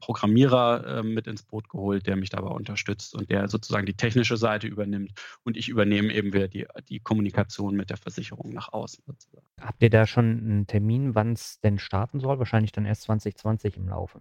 [0.00, 4.36] Programmierer äh, mit ins Boot geholt, der mich dabei unterstützt und der sozusagen die technische
[4.36, 5.12] Seite übernimmt.
[5.44, 9.02] Und ich übernehme eben wieder die, die Kommunikation mit der Versicherung nach außen.
[9.06, 9.46] Sozusagen.
[9.60, 12.38] Habt ihr da schon einen Termin, wann es denn starten soll?
[12.38, 14.20] Wahrscheinlich dann erst 2020 im Laufe.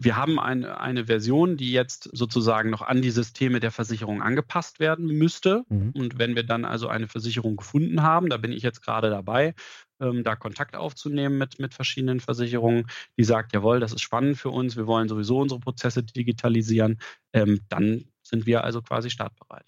[0.00, 4.78] Wir haben eine, eine Version, die jetzt sozusagen noch an die Systeme der Versicherung angepasst
[4.78, 5.64] werden müsste.
[5.68, 5.90] Mhm.
[5.92, 9.54] Und wenn wir dann also eine Versicherung gefunden haben, da bin ich jetzt gerade dabei,
[10.00, 14.50] ähm, da Kontakt aufzunehmen mit, mit verschiedenen Versicherungen, die sagt, jawohl, das ist spannend für
[14.50, 17.00] uns, wir wollen sowieso unsere Prozesse digitalisieren,
[17.32, 19.66] ähm, dann sind wir also quasi startbereit.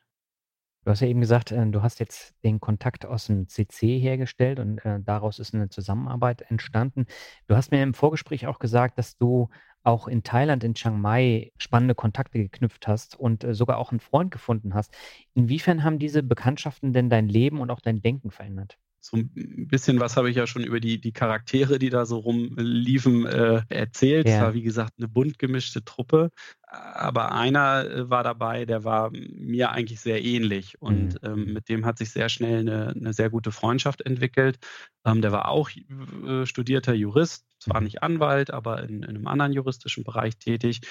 [0.84, 4.58] Du hast ja eben gesagt, äh, du hast jetzt den Kontakt aus dem CC hergestellt
[4.58, 7.06] und äh, daraus ist eine Zusammenarbeit entstanden.
[7.48, 9.50] Du hast mir im Vorgespräch auch gesagt, dass du
[9.82, 14.00] auch in Thailand, in Chiang Mai spannende Kontakte geknüpft hast und äh, sogar auch einen
[14.00, 14.94] Freund gefunden hast.
[15.34, 18.78] Inwiefern haben diese Bekanntschaften denn dein Leben und auch dein Denken verändert?
[19.02, 22.18] So ein bisschen was habe ich ja schon über die, die Charaktere, die da so
[22.18, 24.28] rumliefen, äh, erzählt.
[24.28, 24.34] Ja.
[24.34, 26.30] Es war, wie gesagt, eine bunt gemischte Truppe.
[26.66, 30.80] Aber einer äh, war dabei, der war mir eigentlich sehr ähnlich.
[30.80, 31.28] Und mhm.
[31.28, 34.58] ähm, mit dem hat sich sehr schnell eine, eine sehr gute Freundschaft entwickelt.
[35.06, 37.84] Ähm, der war auch äh, studierter Jurist, zwar mhm.
[37.84, 40.82] nicht Anwalt, aber in, in einem anderen juristischen Bereich tätig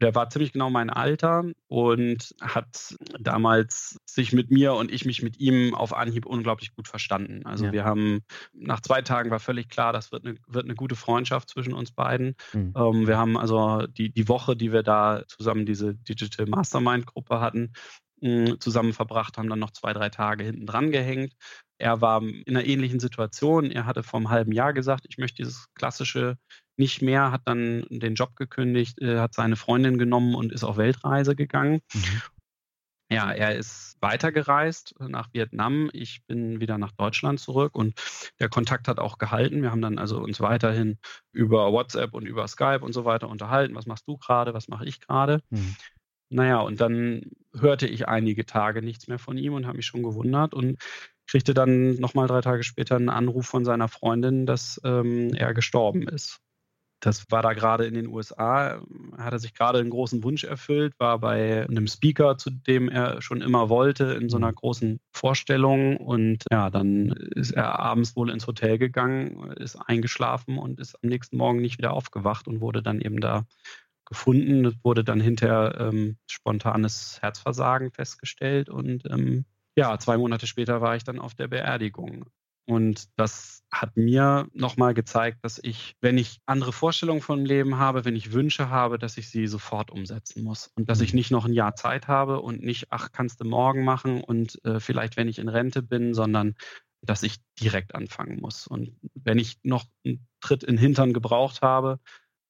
[0.00, 5.22] der war ziemlich genau mein Alter und hat damals sich mit mir und ich mich
[5.22, 7.44] mit ihm auf Anhieb unglaublich gut verstanden.
[7.44, 7.72] Also ja.
[7.72, 8.20] wir haben
[8.52, 11.90] nach zwei Tagen war völlig klar, das wird eine, wird eine gute Freundschaft zwischen uns
[11.90, 12.34] beiden.
[12.52, 12.74] Mhm.
[12.76, 17.40] Ähm, wir haben also die, die Woche, die wir da zusammen diese Digital Mastermind Gruppe
[17.40, 17.72] hatten,
[18.20, 21.34] hm, zusammen verbracht, haben dann noch zwei, drei Tage hinten dran gehängt.
[21.78, 23.70] Er war in einer ähnlichen Situation.
[23.70, 26.36] Er hatte vor einem halben Jahr gesagt, ich möchte dieses klassische
[26.78, 30.76] nicht mehr, hat dann den Job gekündigt, äh, hat seine Freundin genommen und ist auf
[30.76, 31.80] Weltreise gegangen.
[31.94, 32.22] Mhm.
[33.10, 35.88] Ja, er ist weitergereist nach Vietnam.
[35.94, 37.94] Ich bin wieder nach Deutschland zurück und
[38.38, 39.62] der Kontakt hat auch gehalten.
[39.62, 40.98] Wir haben dann also uns weiterhin
[41.32, 43.74] über WhatsApp und über Skype und so weiter unterhalten.
[43.74, 44.52] Was machst du gerade?
[44.52, 45.40] Was mache ich gerade?
[45.48, 45.76] Mhm.
[46.30, 47.22] Naja, und dann
[47.58, 50.76] hörte ich einige Tage nichts mehr von ihm und habe mich schon gewundert und
[51.26, 56.06] kriegte dann nochmal drei Tage später einen Anruf von seiner Freundin, dass ähm, er gestorben
[56.08, 56.40] ist.
[57.00, 58.82] Das war da gerade in den USA,
[59.16, 63.22] hat er sich gerade einen großen Wunsch erfüllt, war bei einem Speaker, zu dem er
[63.22, 64.56] schon immer wollte, in so einer mhm.
[64.56, 65.96] großen Vorstellung.
[65.96, 71.08] Und ja, dann ist er abends wohl ins Hotel gegangen, ist eingeschlafen und ist am
[71.08, 73.46] nächsten Morgen nicht wieder aufgewacht und wurde dann eben da
[74.04, 74.64] gefunden.
[74.64, 79.44] Es wurde dann hinterher ähm, spontanes Herzversagen festgestellt und ähm,
[79.76, 82.24] ja, zwei Monate später war ich dann auf der Beerdigung.
[82.68, 88.04] Und das hat mir nochmal gezeigt, dass ich, wenn ich andere Vorstellungen vom Leben habe,
[88.04, 90.70] wenn ich Wünsche habe, dass ich sie sofort umsetzen muss.
[90.76, 91.16] Und dass ich mhm.
[91.16, 94.80] nicht noch ein Jahr Zeit habe und nicht, ach, kannst du morgen machen und äh,
[94.80, 96.56] vielleicht, wenn ich in Rente bin, sondern
[97.00, 98.66] dass ich direkt anfangen muss.
[98.66, 102.00] Und wenn ich noch einen Tritt in den Hintern gebraucht habe,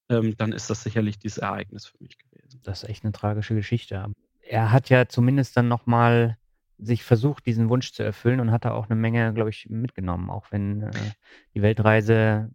[0.08, 2.60] ähm, dann ist das sicherlich dieses Ereignis für mich gewesen.
[2.64, 4.12] Das ist echt eine tragische Geschichte.
[4.42, 6.38] Er hat ja zumindest dann nochmal
[6.78, 10.30] sich versucht, diesen Wunsch zu erfüllen und hat da auch eine Menge, glaube ich, mitgenommen,
[10.30, 10.92] auch wenn äh,
[11.54, 12.50] die Weltreise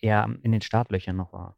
[0.00, 1.56] eher in den Startlöchern noch war.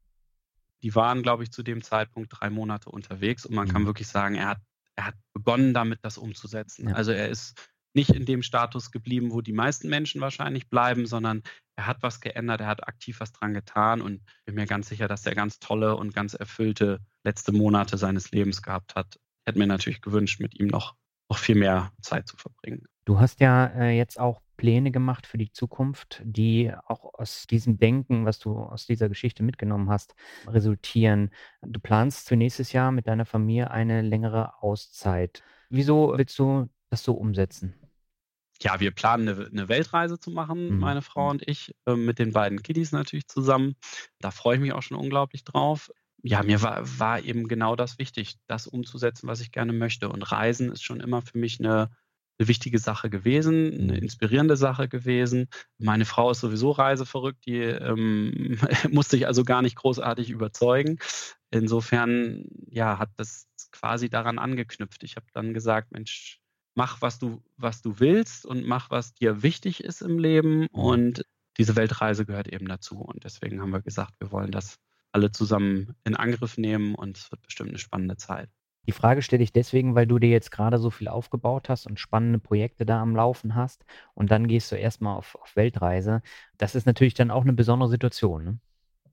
[0.82, 3.72] Die waren, glaube ich, zu dem Zeitpunkt drei Monate unterwegs und man mhm.
[3.72, 4.60] kann wirklich sagen, er hat,
[4.94, 6.88] er hat begonnen damit, das umzusetzen.
[6.88, 6.94] Ja.
[6.94, 11.42] Also er ist nicht in dem Status geblieben, wo die meisten Menschen wahrscheinlich bleiben, sondern
[11.76, 15.08] er hat was geändert, er hat aktiv was dran getan und bin mir ganz sicher,
[15.08, 19.18] dass er ganz tolle und ganz erfüllte letzte Monate seines Lebens gehabt hat.
[19.46, 20.94] Hätte mir natürlich gewünscht, mit ihm noch
[21.28, 22.86] noch viel mehr Zeit zu verbringen.
[23.04, 27.78] Du hast ja äh, jetzt auch Pläne gemacht für die Zukunft, die auch aus diesem
[27.78, 30.14] Denken, was du aus dieser Geschichte mitgenommen hast,
[30.46, 31.30] resultieren.
[31.62, 35.42] Du planst für nächstes Jahr mit deiner Familie eine längere Auszeit.
[35.68, 37.74] Wieso willst du das so umsetzen?
[38.62, 40.78] Ja, wir planen eine, eine Weltreise zu machen, mhm.
[40.78, 43.76] meine Frau und ich, äh, mit den beiden Kiddies natürlich zusammen.
[44.20, 45.90] Da freue ich mich auch schon unglaublich drauf
[46.26, 50.08] ja, mir war, war eben genau das wichtig, das umzusetzen, was ich gerne möchte.
[50.08, 51.90] Und Reisen ist schon immer für mich eine,
[52.38, 54.02] eine wichtige Sache gewesen, eine mhm.
[54.02, 55.48] inspirierende Sache gewesen.
[55.78, 58.58] Meine Frau ist sowieso reiseverrückt, die ähm,
[58.90, 60.98] musste ich also gar nicht großartig überzeugen.
[61.50, 65.04] Insofern, ja, hat das quasi daran angeknüpft.
[65.04, 66.40] Ich habe dann gesagt, Mensch,
[66.74, 70.62] mach, was du, was du willst und mach, was dir wichtig ist im Leben.
[70.62, 70.68] Mhm.
[70.72, 71.24] Und
[71.56, 72.98] diese Weltreise gehört eben dazu.
[72.98, 74.80] Und deswegen haben wir gesagt, wir wollen das
[75.16, 78.50] alle zusammen in Angriff nehmen und es wird bestimmt eine spannende Zeit.
[78.86, 81.98] Die Frage stelle ich deswegen, weil du dir jetzt gerade so viel aufgebaut hast und
[81.98, 86.20] spannende Projekte da am Laufen hast und dann gehst du erstmal auf, auf Weltreise.
[86.58, 88.44] Das ist natürlich dann auch eine besondere Situation.
[88.44, 88.58] Ne?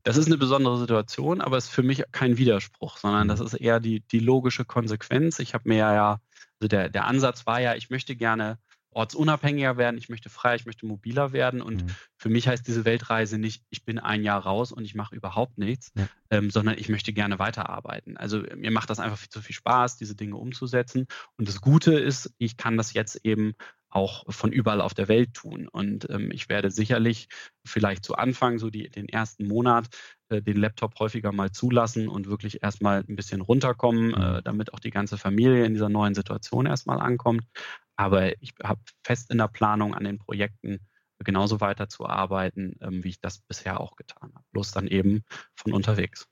[0.04, 3.46] Das ist eine besondere Situation, aber es ist für mich kein Widerspruch, sondern das mhm.
[3.46, 5.39] ist eher die, die logische Konsequenz.
[5.39, 6.20] Ich habe mir ja,
[6.60, 8.60] also der, der Ansatz war ja, ich möchte gerne
[8.96, 11.62] ortsunabhängiger werden, ich möchte freier, ich möchte mobiler werden.
[11.62, 11.90] Und mhm.
[12.18, 15.58] für mich heißt diese Weltreise nicht, ich bin ein Jahr raus und ich mache überhaupt
[15.58, 16.08] nichts, ja.
[16.30, 18.18] ähm, sondern ich möchte gerne weiterarbeiten.
[18.18, 21.08] Also mir macht das einfach viel zu viel Spaß, diese Dinge umzusetzen.
[21.38, 23.54] Und das Gute ist, ich kann das jetzt eben
[23.94, 25.68] auch von überall auf der Welt tun.
[25.68, 27.28] Und ähm, ich werde sicherlich
[27.64, 29.88] vielleicht zu Anfang, so die, den ersten Monat,
[30.30, 34.42] äh, den Laptop häufiger mal zulassen und wirklich erstmal ein bisschen runterkommen, äh, mhm.
[34.44, 37.44] damit auch die ganze Familie in dieser neuen Situation erstmal ankommt.
[37.96, 40.80] Aber ich habe fest in der Planung an den Projekten
[41.20, 44.46] genauso weiterzuarbeiten, ähm, wie ich das bisher auch getan habe.
[44.52, 45.24] Bloß dann eben
[45.56, 46.28] von unterwegs.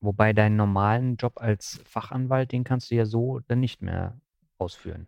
[0.00, 4.18] Wobei deinen normalen Job als Fachanwalt, den kannst du ja so dann nicht mehr
[4.58, 5.06] ausführen.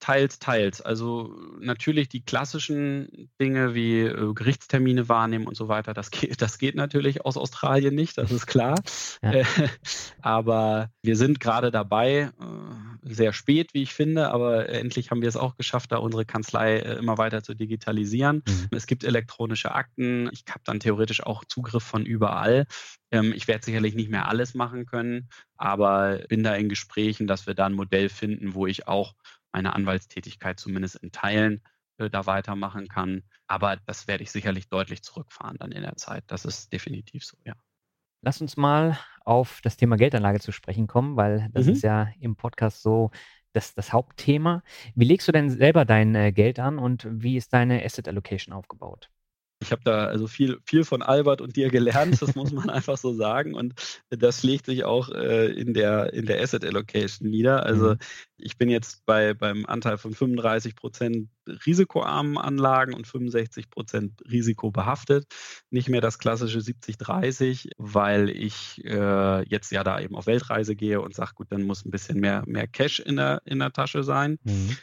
[0.00, 0.80] Teils, teils.
[0.80, 6.58] Also natürlich die klassischen Dinge wie äh, Gerichtstermine wahrnehmen und so weiter, das geht, das
[6.58, 8.80] geht natürlich aus Australien nicht, das ist klar.
[9.20, 9.32] Ja.
[9.32, 9.44] Äh,
[10.20, 15.28] aber wir sind gerade dabei, äh, sehr spät, wie ich finde, aber endlich haben wir
[15.28, 18.42] es auch geschafft, da unsere Kanzlei äh, immer weiter zu digitalisieren.
[18.46, 18.68] Mhm.
[18.70, 22.66] Es gibt elektronische Akten, ich habe dann theoretisch auch Zugriff von überall.
[23.10, 27.46] Ähm, ich werde sicherlich nicht mehr alles machen können, aber bin da in Gesprächen, dass
[27.46, 29.14] wir da ein Modell finden, wo ich auch
[29.52, 31.62] meine Anwaltstätigkeit zumindest in Teilen
[31.98, 33.22] äh, da weitermachen kann.
[33.46, 36.24] Aber das werde ich sicherlich deutlich zurückfahren dann in der Zeit.
[36.26, 37.54] Das ist definitiv so, ja.
[38.20, 41.72] Lass uns mal auf das Thema Geldanlage zu sprechen kommen, weil das mhm.
[41.72, 43.10] ist ja im Podcast so
[43.52, 44.62] das, das Hauptthema.
[44.94, 48.52] Wie legst du denn selber dein äh, Geld an und wie ist deine Asset Allocation
[48.52, 49.10] aufgebaut?
[49.60, 52.96] Ich habe da also viel, viel von Albert und dir gelernt, das muss man einfach
[52.96, 53.54] so sagen.
[53.54, 53.74] Und
[54.10, 57.64] das schlägt sich auch äh, in, der, in der Asset Allocation nieder.
[57.66, 57.98] Also mhm.
[58.36, 61.28] ich bin jetzt bei, beim Anteil von 35 Prozent
[61.66, 65.26] risikoarmen Anlagen und 65 Prozent risikobehaftet.
[65.70, 71.00] Nicht mehr das klassische 70-30, weil ich äh, jetzt ja da eben auf Weltreise gehe
[71.00, 74.04] und sage, gut, dann muss ein bisschen mehr, mehr Cash in der, in der Tasche
[74.04, 74.38] sein.
[74.44, 74.76] Mhm.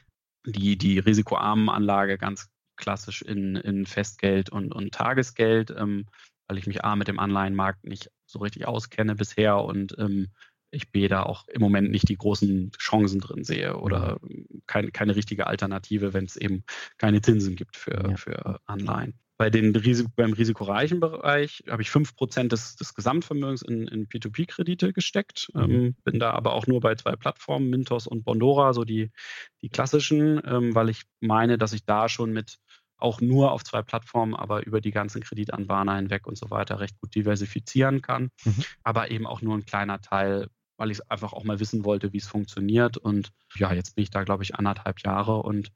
[0.47, 6.05] Die, die risikoarmen Anlage ganz klassisch in, in Festgeld und, und Tagesgeld, ähm,
[6.47, 10.27] weil ich mich A mit dem Anleihenmarkt nicht so richtig auskenne bisher und ähm,
[10.71, 14.61] ich B da auch im Moment nicht die großen Chancen drin sehe oder mhm.
[14.67, 16.63] kein, keine richtige Alternative, wenn es eben
[16.97, 18.15] keine Zinsen gibt für, ja.
[18.15, 19.19] für Anleihen.
[19.37, 24.93] Bei den Risik beim risikoreichen Bereich habe ich 5% des, des Gesamtvermögens in, in P2P-Kredite
[24.93, 25.49] gesteckt.
[25.53, 25.61] Mhm.
[25.61, 29.11] Ähm, bin da aber auch nur bei zwei Plattformen, Mintos und Bondora, so die,
[29.61, 32.59] die klassischen, ähm, weil ich meine, dass ich da schon mit
[32.97, 36.99] auch nur auf zwei Plattformen, aber über die ganzen Kreditanbahner hinweg und so weiter recht
[37.01, 38.29] gut diversifizieren kann.
[38.43, 38.63] Mhm.
[38.83, 42.13] Aber eben auch nur ein kleiner Teil, weil ich es einfach auch mal wissen wollte,
[42.13, 42.97] wie es funktioniert.
[42.97, 45.71] Und ja, jetzt bin ich da, glaube ich, anderthalb Jahre und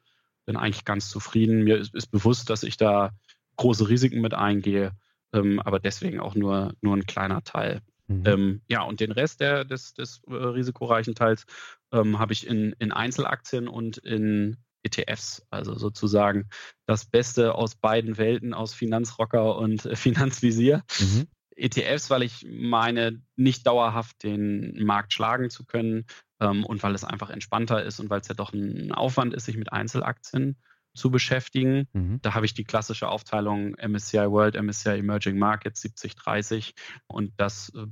[0.46, 1.64] bin eigentlich ganz zufrieden.
[1.64, 3.12] Mir ist, ist bewusst, dass ich da
[3.58, 4.94] große Risiken mit eingehe,
[5.34, 7.82] ähm, aber deswegen auch nur, nur ein kleiner Teil.
[8.08, 8.24] Mhm.
[8.26, 11.46] Ähm, ja, und den Rest der, des, des äh, risikoreichen Teils
[11.92, 16.50] ähm, habe ich in, in Einzelaktien und in ETFs, also sozusagen
[16.86, 20.84] das Beste aus beiden Welten, aus Finanzrocker und äh, Finanzvisier.
[21.00, 21.28] Mhm.
[21.56, 26.06] ETFs, weil ich meine, nicht dauerhaft den Markt schlagen zu können
[26.40, 29.46] ähm, und weil es einfach entspannter ist und weil es ja doch ein Aufwand ist,
[29.46, 30.58] sich mit Einzelaktien
[30.96, 31.88] zu beschäftigen.
[31.94, 32.20] Mhm.
[32.22, 36.74] Da habe ich die klassische Aufteilung MSCI World, MSCI Emerging Markets 70-30
[37.08, 37.86] und das äh,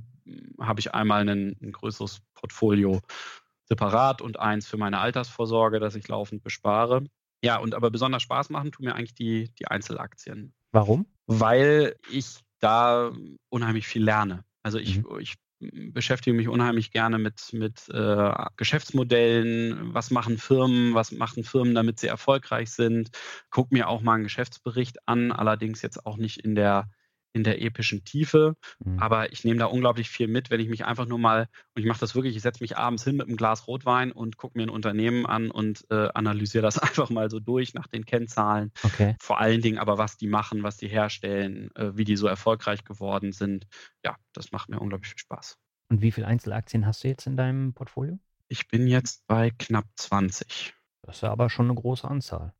[0.60, 3.00] habe ich einmal ein, ein größeres Portfolio
[3.68, 7.04] separat und eins für meine Altersvorsorge, das ich laufend bespare.
[7.42, 10.52] Ja, und aber besonders Spaß machen tun mir eigentlich die, die Einzelaktien.
[10.72, 11.06] Warum?
[11.26, 13.12] Weil ich da
[13.48, 14.44] unheimlich viel lerne.
[14.62, 15.20] Also ich, mhm.
[15.20, 21.74] ich beschäftige mich unheimlich gerne mit, mit äh, Geschäftsmodellen, was machen Firmen, was machen Firmen,
[21.74, 23.10] damit sie erfolgreich sind.
[23.50, 26.90] Guck mir auch mal einen Geschäftsbericht an, allerdings jetzt auch nicht in der
[27.32, 28.56] in der epischen Tiefe.
[28.84, 28.98] Mhm.
[28.98, 31.86] Aber ich nehme da unglaublich viel mit, wenn ich mich einfach nur mal, und ich
[31.86, 34.64] mache das wirklich, ich setze mich abends hin mit einem Glas Rotwein und gucke mir
[34.64, 38.72] ein Unternehmen an und äh, analysiere das einfach mal so durch nach den Kennzahlen.
[38.82, 39.16] Okay.
[39.20, 42.84] Vor allen Dingen aber, was die machen, was die herstellen, äh, wie die so erfolgreich
[42.84, 43.66] geworden sind.
[44.04, 45.58] Ja, das macht mir unglaublich viel Spaß.
[45.90, 48.18] Und wie viele Einzelaktien hast du jetzt in deinem Portfolio?
[48.48, 50.74] Ich bin jetzt bei knapp 20.
[51.02, 52.52] Das ist aber schon eine große Anzahl.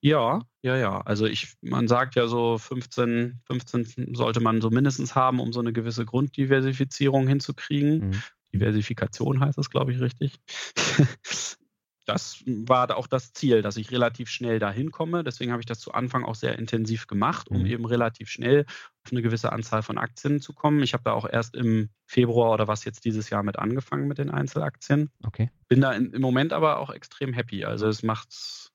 [0.00, 1.00] Ja, ja, ja.
[1.02, 5.60] Also ich, man sagt ja so 15, 15 sollte man so mindestens haben, um so
[5.60, 8.08] eine gewisse Grunddiversifizierung hinzukriegen.
[8.08, 8.22] Mhm.
[8.52, 10.40] Diversifikation heißt das, glaube ich, richtig.
[12.06, 15.22] das war auch das Ziel, dass ich relativ schnell dahin komme.
[15.22, 17.66] Deswegen habe ich das zu Anfang auch sehr intensiv gemacht, um mhm.
[17.66, 18.64] eben relativ schnell
[19.04, 20.82] auf eine gewisse Anzahl von Aktien zu kommen.
[20.82, 24.18] Ich habe da auch erst im Februar oder was jetzt dieses Jahr mit angefangen mit
[24.18, 25.10] den Einzelaktien.
[25.22, 25.50] Okay.
[25.68, 27.64] Bin da in, im Moment aber auch extrem happy.
[27.64, 28.72] Also es macht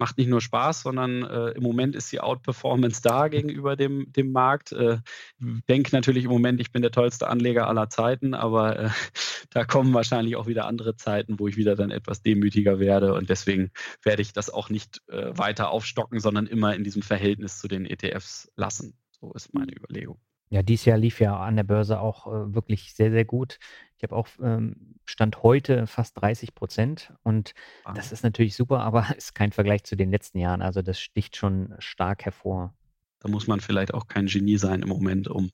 [0.00, 4.32] macht nicht nur Spaß, sondern äh, im Moment ist die Outperformance da gegenüber dem, dem
[4.32, 4.72] Markt.
[4.72, 4.98] Äh,
[5.38, 8.88] denke natürlich im Moment, ich bin der tollste Anleger aller Zeiten, aber äh,
[9.50, 13.28] da kommen wahrscheinlich auch wieder andere Zeiten, wo ich wieder dann etwas demütiger werde und
[13.28, 13.70] deswegen
[14.02, 17.84] werde ich das auch nicht äh, weiter aufstocken, sondern immer in diesem Verhältnis zu den
[17.84, 18.94] ETFs lassen.
[19.20, 20.18] So ist meine Überlegung.
[20.50, 23.58] Ja, dieses Jahr lief ja an der Börse auch äh, wirklich sehr, sehr gut.
[23.96, 27.92] Ich habe auch ähm, Stand heute fast 30 Prozent und ah.
[27.92, 30.60] das ist natürlich super, aber ist kein Vergleich zu den letzten Jahren.
[30.60, 32.74] Also das sticht schon stark hervor.
[33.20, 35.50] Da muss man vielleicht auch kein Genie sein im Moment, um,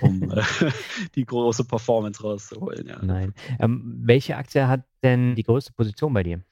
[0.00, 0.42] um äh,
[1.14, 2.88] die große Performance rauszuholen.
[2.88, 3.04] Ja.
[3.04, 3.34] Nein.
[3.60, 6.42] Ähm, welche Aktie hat denn die größte Position bei dir?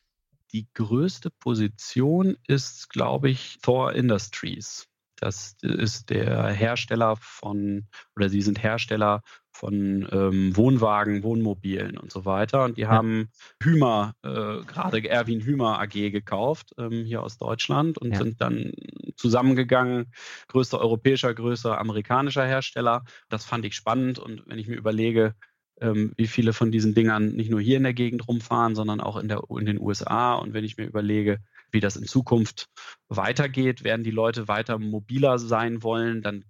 [0.52, 4.86] Die größte Position ist, glaube ich, Thor Industries.
[5.22, 12.24] Das ist der Hersteller von, oder sie sind Hersteller von ähm, Wohnwagen, Wohnmobilen und so
[12.24, 12.64] weiter.
[12.64, 12.88] Und die ja.
[12.88, 13.30] haben
[13.62, 18.18] Hümer, äh, gerade Erwin Hümer AG gekauft, ähm, hier aus Deutschland und ja.
[18.18, 18.72] sind dann
[19.14, 20.12] zusammengegangen,
[20.48, 23.04] größter europäischer, größer amerikanischer Hersteller.
[23.28, 25.36] Das fand ich spannend und wenn ich mir überlege,
[25.80, 29.16] ähm, wie viele von diesen Dingern nicht nur hier in der Gegend rumfahren, sondern auch
[29.16, 31.38] in, der, in den USA und wenn ich mir überlege,
[31.72, 32.68] wie das in Zukunft
[33.08, 36.44] weitergeht, werden die Leute weiter mobiler sein wollen, dann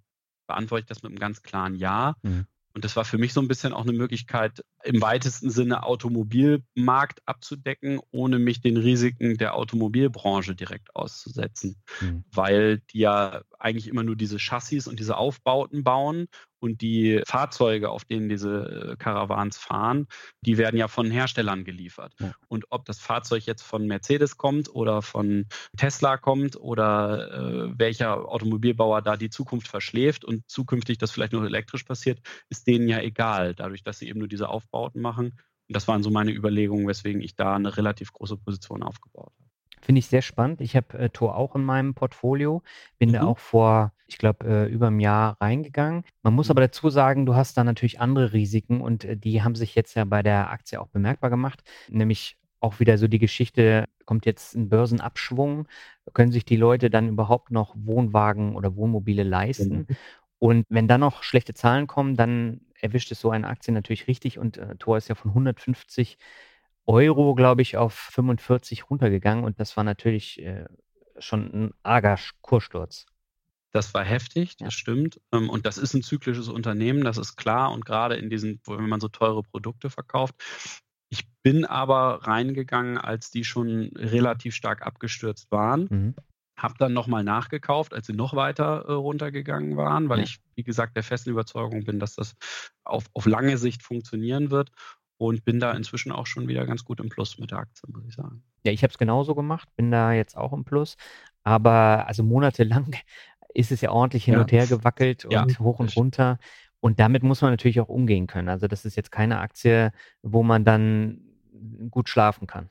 [0.47, 2.15] beantworte ich das mit einem ganz klaren Ja.
[2.21, 2.45] Mhm.
[2.75, 7.21] Und das war für mich so ein bisschen auch eine Möglichkeit, im weitesten Sinne Automobilmarkt
[7.25, 11.75] abzudecken, ohne mich den Risiken der Automobilbranche direkt auszusetzen.
[12.01, 12.23] Mhm.
[12.31, 16.25] Weil die ja eigentlich immer nur diese Chassis und diese Aufbauten bauen
[16.63, 20.07] und die Fahrzeuge, auf denen diese Caravans äh, fahren,
[20.41, 22.13] die werden ja von Herstellern geliefert.
[22.21, 22.33] Ja.
[22.47, 25.45] Und ob das Fahrzeug jetzt von Mercedes kommt oder von
[25.75, 31.45] Tesla kommt oder äh, welcher Automobilbauer da die Zukunft verschläft und zukünftig das vielleicht nur
[31.45, 35.37] elektrisch passiert, ist denen ja egal, dadurch, dass sie eben nur diese Aufbauten machen.
[35.67, 39.52] Und das waren so meine Überlegungen, weswegen ich da eine relativ große Position aufgebaut habe.
[39.83, 40.61] Finde ich sehr spannend.
[40.61, 42.61] Ich habe äh, Tor auch in meinem Portfolio,
[42.99, 43.13] bin mhm.
[43.13, 46.03] da auch vor, ich glaube, äh, über einem Jahr reingegangen.
[46.21, 46.51] Man muss mhm.
[46.51, 49.95] aber dazu sagen, du hast da natürlich andere Risiken und äh, die haben sich jetzt
[49.95, 54.55] ja bei der Aktie auch bemerkbar gemacht, nämlich auch wieder so die Geschichte, kommt jetzt
[54.55, 55.67] ein Börsenabschwung,
[56.13, 59.79] können sich die Leute dann überhaupt noch Wohnwagen oder Wohnmobile leisten?
[59.79, 59.87] Mhm.
[60.39, 64.39] Und wenn dann noch schlechte Zahlen kommen, dann erwischt es so eine Aktie natürlich richtig
[64.39, 66.17] und äh, Tor ist ja von 150
[66.85, 70.65] Euro, glaube ich, auf 45 runtergegangen und das war natürlich äh,
[71.17, 73.05] schon ein arger Kurssturz.
[73.71, 74.71] Das war heftig, das ja.
[74.71, 75.19] stimmt.
[75.31, 77.71] Ähm, und das ist ein zyklisches Unternehmen, das ist klar.
[77.71, 80.35] Und gerade in diesen, wenn man so teure Produkte verkauft.
[81.09, 85.87] Ich bin aber reingegangen, als die schon relativ stark abgestürzt waren.
[85.89, 86.15] Mhm.
[86.57, 90.25] Habe dann nochmal nachgekauft, als sie noch weiter äh, runtergegangen waren, weil ja.
[90.25, 92.35] ich, wie gesagt, der festen Überzeugung bin, dass das
[92.83, 94.71] auf, auf lange Sicht funktionieren wird
[95.17, 98.05] und bin da inzwischen auch schon wieder ganz gut im Plus mit der Aktie, muss
[98.07, 98.43] ich sagen.
[98.65, 100.97] Ja, ich habe es genauso gemacht, bin da jetzt auch im Plus,
[101.43, 102.95] aber also monatelang
[103.53, 104.41] ist es ja ordentlich hin ja.
[104.41, 106.39] und her gewackelt und ja, hoch und runter.
[106.79, 108.49] Und damit muss man natürlich auch umgehen können.
[108.49, 111.21] Also das ist jetzt keine Aktie, wo man dann
[111.89, 112.69] gut schlafen kann.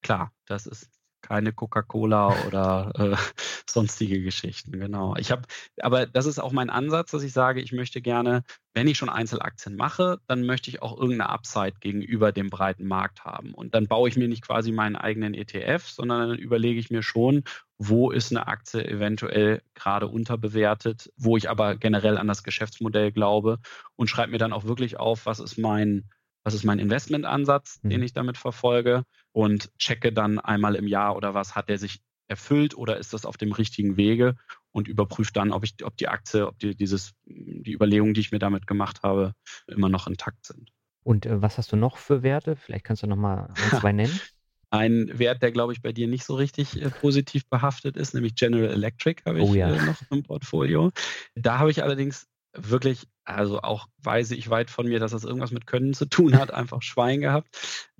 [0.00, 3.16] Klar, das ist keine Coca-Cola oder äh,
[3.66, 5.16] sonstige Geschichten, genau.
[5.16, 5.42] Ich habe,
[5.80, 8.42] aber das ist auch mein Ansatz, dass ich sage, ich möchte gerne,
[8.74, 13.24] wenn ich schon Einzelaktien mache, dann möchte ich auch irgendeine Upside gegenüber dem breiten Markt
[13.24, 13.54] haben.
[13.54, 17.02] Und dann baue ich mir nicht quasi meinen eigenen ETF, sondern dann überlege ich mir
[17.02, 17.44] schon,
[17.78, 23.58] wo ist eine Aktie eventuell gerade unterbewertet, wo ich aber generell an das Geschäftsmodell glaube
[23.96, 26.08] und schreibe mir dann auch wirklich auf, was ist mein
[26.44, 27.90] was ist mein Investmentansatz, mhm.
[27.90, 32.00] den ich damit verfolge und checke dann einmal im Jahr oder was hat der sich
[32.28, 34.36] erfüllt oder ist das auf dem richtigen Wege
[34.70, 38.32] und überprüfe dann, ob ich, ob die Aktie, ob die, dieses, die Überlegungen, die ich
[38.32, 39.34] mir damit gemacht habe,
[39.66, 40.70] immer noch intakt sind.
[41.04, 42.56] Und äh, was hast du noch für Werte?
[42.56, 44.18] Vielleicht kannst du noch mal ein, zwei nennen.
[44.70, 48.34] Ein Wert, der, glaube ich, bei dir nicht so richtig äh, positiv behaftet ist, nämlich
[48.34, 49.70] General Electric habe ich oh, ja.
[49.70, 50.90] äh, noch im Portfolio.
[51.34, 55.52] Da habe ich allerdings wirklich, also auch weise ich weit von mir, dass das irgendwas
[55.52, 57.48] mit Können zu tun hat, einfach Schwein gehabt.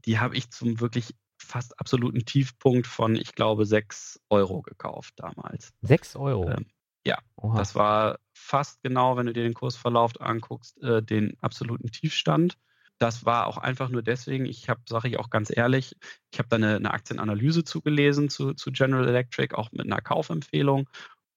[0.04, 5.72] Die habe ich zum wirklich fast absoluten Tiefpunkt von, ich glaube, 6 Euro gekauft damals.
[5.82, 6.50] 6 Euro?
[6.50, 6.66] Ähm,
[7.04, 7.56] ja, Oha.
[7.56, 12.58] das war fast genau, wenn du dir den Kursverlauf anguckst, äh, den absoluten Tiefstand.
[12.98, 15.96] Das war auch einfach nur deswegen, ich habe, sage ich auch ganz ehrlich,
[16.30, 20.88] ich habe da eine, eine Aktienanalyse zugelesen zu, zu General Electric, auch mit einer Kaufempfehlung.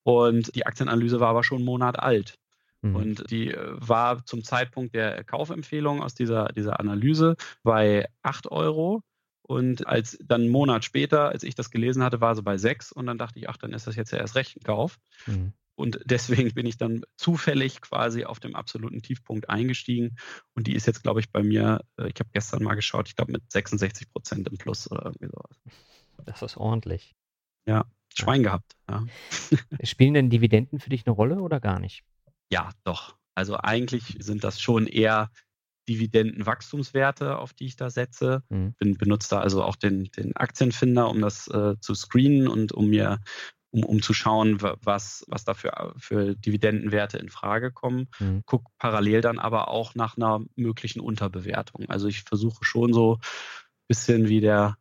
[0.03, 2.36] Und die Aktienanalyse war aber schon einen Monat alt.
[2.86, 2.95] Mhm.
[2.95, 9.01] Und die äh, war zum Zeitpunkt der Kaufempfehlung aus dieser, dieser Analyse bei 8 Euro.
[9.41, 12.91] Und als dann einen Monat später, als ich das gelesen hatte, war sie bei 6
[12.91, 14.97] und dann dachte ich, ach, dann ist das jetzt ja erst recht ein Kauf.
[15.25, 15.53] Mhm.
[15.75, 20.15] Und deswegen bin ich dann zufällig quasi auf dem absoluten Tiefpunkt eingestiegen.
[20.53, 23.15] Und die ist jetzt, glaube ich, bei mir, äh, ich habe gestern mal geschaut, ich
[23.15, 25.59] glaube mit 66 Prozent im Plus oder irgendwie sowas.
[26.25, 27.15] Das ist ordentlich.
[27.67, 28.49] Ja, Schwein ja.
[28.49, 28.75] gehabt.
[28.89, 29.05] Ja.
[29.83, 32.03] Spielen denn Dividenden für dich eine Rolle oder gar nicht?
[32.51, 33.15] Ja, doch.
[33.35, 35.29] Also eigentlich sind das schon eher
[35.87, 38.43] Dividendenwachstumswerte, auf die ich da setze.
[38.49, 38.73] Mhm.
[38.79, 42.89] Bin, benutze da also auch den, den Aktienfinder, um das äh, zu screenen und um
[42.89, 43.19] mir
[43.75, 48.07] um, um zu schauen, was, was da für, für Dividendenwerte in Frage kommen.
[48.19, 48.41] Mhm.
[48.45, 51.85] Guck parallel dann aber auch nach einer möglichen Unterbewertung.
[51.89, 54.77] Also ich versuche schon so ein bisschen wie der,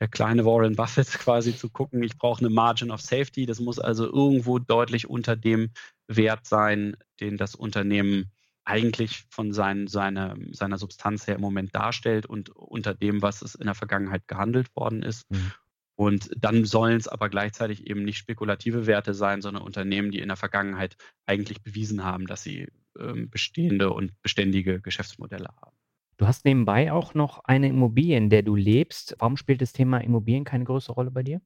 [0.00, 3.46] der kleine Warren Buffett quasi zu gucken, ich brauche eine Margin of Safety.
[3.46, 5.70] Das muss also irgendwo deutlich unter dem
[6.08, 8.30] Wert sein, den das Unternehmen
[8.64, 13.54] eigentlich von sein, seine, seiner Substanz her im Moment darstellt und unter dem, was es
[13.54, 15.30] in der Vergangenheit gehandelt worden ist.
[15.30, 15.52] Mhm.
[15.96, 20.28] Und dann sollen es aber gleichzeitig eben nicht spekulative Werte sein, sondern Unternehmen, die in
[20.28, 22.68] der Vergangenheit eigentlich bewiesen haben, dass sie
[22.98, 25.76] ähm, bestehende und beständige Geschäftsmodelle haben.
[26.16, 29.16] Du hast nebenbei auch noch eine Immobilie, in der du lebst.
[29.18, 31.40] Warum spielt das Thema Immobilien keine größere Rolle bei dir?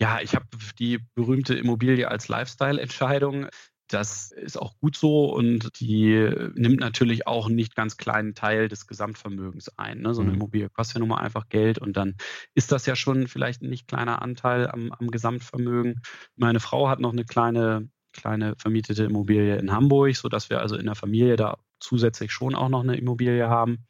[0.00, 0.46] Ja, ich habe
[0.78, 3.46] die berühmte Immobilie als Lifestyle-Entscheidung.
[3.88, 8.68] Das ist auch gut so und die nimmt natürlich auch einen nicht ganz kleinen Teil
[8.68, 10.00] des Gesamtvermögens ein.
[10.00, 10.14] Ne?
[10.14, 10.36] So eine mhm.
[10.36, 12.14] Immobilie kostet ja nun mal einfach Geld und dann
[12.54, 16.00] ist das ja schon vielleicht ein nicht kleiner Anteil am, am Gesamtvermögen.
[16.34, 20.86] Meine Frau hat noch eine kleine, kleine vermietete Immobilie in Hamburg, sodass wir also in
[20.86, 23.86] der Familie da zusätzlich schon auch noch eine Immobilie haben.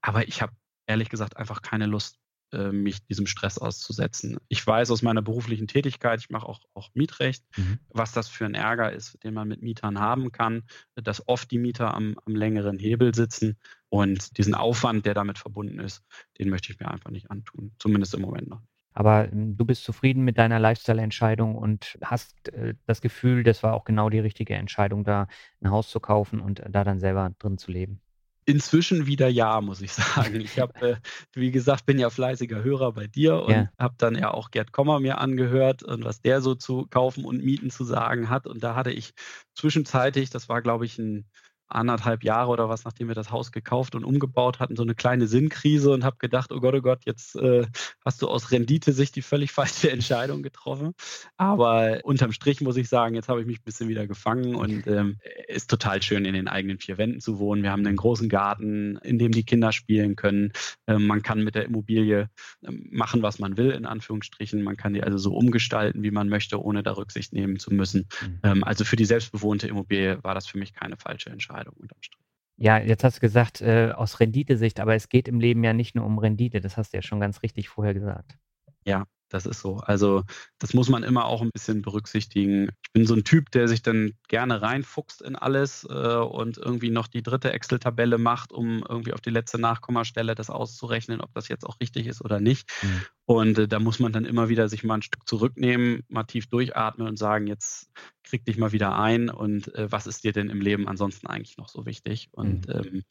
[0.00, 0.52] Aber ich habe
[0.86, 2.18] ehrlich gesagt einfach keine Lust,
[2.52, 4.38] äh, mich diesem Stress auszusetzen.
[4.48, 7.78] Ich weiß aus meiner beruflichen Tätigkeit, ich mache auch, auch Mietrecht, mhm.
[7.88, 10.64] was das für ein Ärger ist, den man mit Mietern haben kann,
[10.94, 13.56] dass oft die Mieter am, am längeren Hebel sitzen
[13.88, 16.02] und diesen Aufwand, der damit verbunden ist,
[16.38, 18.72] den möchte ich mir einfach nicht antun, zumindest im Moment noch nicht.
[18.94, 23.74] Aber ähm, du bist zufrieden mit deiner Lifestyle-Entscheidung und hast äh, das Gefühl, das war
[23.74, 25.26] auch genau die richtige Entscheidung, da
[25.60, 28.00] ein Haus zu kaufen und da dann selber drin zu leben.
[28.44, 30.40] Inzwischen wieder ja, muss ich sagen.
[30.40, 30.96] Ich habe, äh,
[31.32, 33.70] wie gesagt, bin ja fleißiger Hörer bei dir und ja.
[33.78, 37.44] habe dann ja auch Gerd Kommer mir angehört und was der so zu kaufen und
[37.44, 38.46] mieten zu sagen hat.
[38.46, 39.14] Und da hatte ich
[39.54, 41.26] zwischenzeitlich, das war glaube ich ein
[41.74, 45.26] anderthalb Jahre oder was, nachdem wir das Haus gekauft und umgebaut hatten, so eine kleine
[45.26, 47.66] Sinnkrise und habe gedacht, oh Gott, oh Gott, jetzt äh,
[48.04, 50.94] hast du aus Rendite-Sicht die völlig falsche Entscheidung getroffen.
[51.36, 54.86] Aber unterm Strich muss ich sagen, jetzt habe ich mich ein bisschen wieder gefangen und
[54.86, 55.18] ähm,
[55.48, 57.62] ist total schön, in den eigenen vier Wänden zu wohnen.
[57.62, 60.52] Wir haben einen großen Garten, in dem die Kinder spielen können.
[60.86, 62.28] Ähm, man kann mit der Immobilie
[62.66, 64.62] ähm, machen, was man will, in Anführungsstrichen.
[64.62, 68.08] Man kann die also so umgestalten, wie man möchte, ohne da Rücksicht nehmen zu müssen.
[68.20, 68.40] Mhm.
[68.42, 71.61] Ähm, also für die selbstbewohnte Immobilie war das für mich keine falsche Entscheidung.
[71.62, 72.18] Entscheidung unterm Strich.
[72.56, 75.94] Ja, jetzt hast du gesagt, äh, aus Renditesicht, aber es geht im Leben ja nicht
[75.94, 78.36] nur um Rendite, das hast du ja schon ganz richtig vorher gesagt.
[78.84, 79.76] Ja, das ist so.
[79.78, 80.24] Also
[80.58, 82.68] das muss man immer auch ein bisschen berücksichtigen.
[82.84, 86.90] Ich bin so ein Typ, der sich dann gerne reinfuchst in alles äh, und irgendwie
[86.90, 91.48] noch die dritte Excel-Tabelle macht, um irgendwie auf die letzte Nachkommastelle das auszurechnen, ob das
[91.48, 92.70] jetzt auch richtig ist oder nicht.
[92.82, 93.02] Mhm.
[93.24, 96.48] Und äh, da muss man dann immer wieder sich mal ein Stück zurücknehmen, mal tief
[96.48, 97.90] durchatmen und sagen, jetzt
[98.24, 101.56] krieg dich mal wieder ein und äh, was ist dir denn im Leben ansonsten eigentlich
[101.56, 102.28] noch so wichtig?
[102.32, 102.74] Und mhm.
[102.74, 103.02] ähm,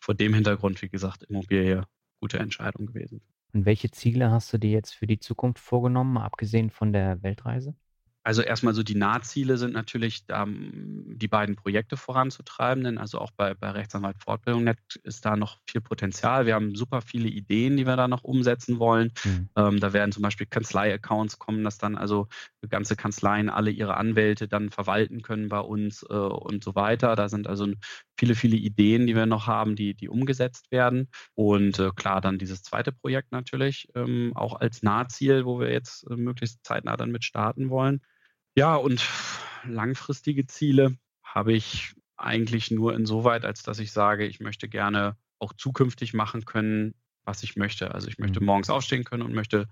[0.00, 1.82] vor dem Hintergrund, wie gesagt, Immobilie,
[2.20, 3.20] gute Entscheidung gewesen.
[3.56, 7.74] Und welche Ziele hast du dir jetzt für die Zukunft vorgenommen, abgesehen von der Weltreise?
[8.26, 13.54] Also erstmal so die Nahziele sind natürlich, die beiden Projekte voranzutreiben, denn also auch bei,
[13.54, 16.44] bei Rechtsanwalt Fortbildung Net ist da noch viel Potenzial.
[16.44, 19.12] Wir haben super viele Ideen, die wir da noch umsetzen wollen.
[19.24, 19.48] Mhm.
[19.54, 22.26] Ähm, da werden zum Beispiel Kanzlei-Accounts kommen, dass dann also
[22.68, 27.14] ganze Kanzleien alle ihre Anwälte dann verwalten können bei uns äh, und so weiter.
[27.14, 27.68] Da sind also
[28.18, 31.10] viele, viele Ideen, die wir noch haben, die, die umgesetzt werden.
[31.36, 36.10] Und äh, klar, dann dieses zweite Projekt natürlich ähm, auch als Nahziel, wo wir jetzt
[36.10, 38.00] äh, möglichst zeitnah dann mit starten wollen.
[38.56, 39.06] Ja, und
[39.64, 45.52] langfristige Ziele habe ich eigentlich nur insoweit, als dass ich sage, ich möchte gerne auch
[45.52, 46.94] zukünftig machen können,
[47.24, 47.92] was ich möchte.
[47.94, 48.46] Also ich möchte mhm.
[48.46, 49.68] morgens aufstehen können und möchte,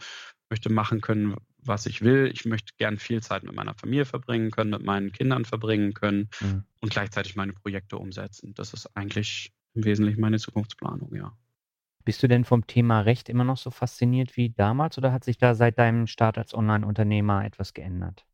[0.51, 2.31] möchte machen können, was ich will.
[2.33, 6.29] Ich möchte gern viel Zeit mit meiner Familie verbringen können, mit meinen Kindern verbringen können
[6.41, 6.65] mhm.
[6.81, 8.53] und gleichzeitig meine Projekte umsetzen.
[8.55, 11.33] Das ist eigentlich im Wesentlichen meine Zukunftsplanung, ja.
[12.05, 15.39] Bist du denn vom Thema Recht immer noch so fasziniert wie damals oder hat sich
[15.39, 18.27] da seit deinem Start als Online-Unternehmer etwas geändert?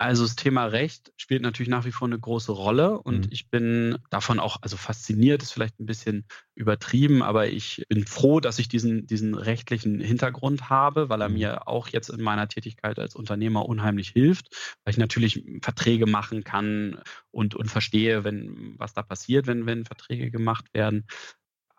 [0.00, 3.32] Also das Thema Recht spielt natürlich nach wie vor eine große Rolle und mhm.
[3.32, 8.40] ich bin davon auch, also fasziniert ist vielleicht ein bisschen übertrieben, aber ich bin froh,
[8.40, 11.34] dass ich diesen, diesen rechtlichen Hintergrund habe, weil er mhm.
[11.34, 16.44] mir auch jetzt in meiner Tätigkeit als Unternehmer unheimlich hilft, weil ich natürlich Verträge machen
[16.44, 21.04] kann und, und verstehe, wenn, was da passiert, wenn, wenn Verträge gemacht werden.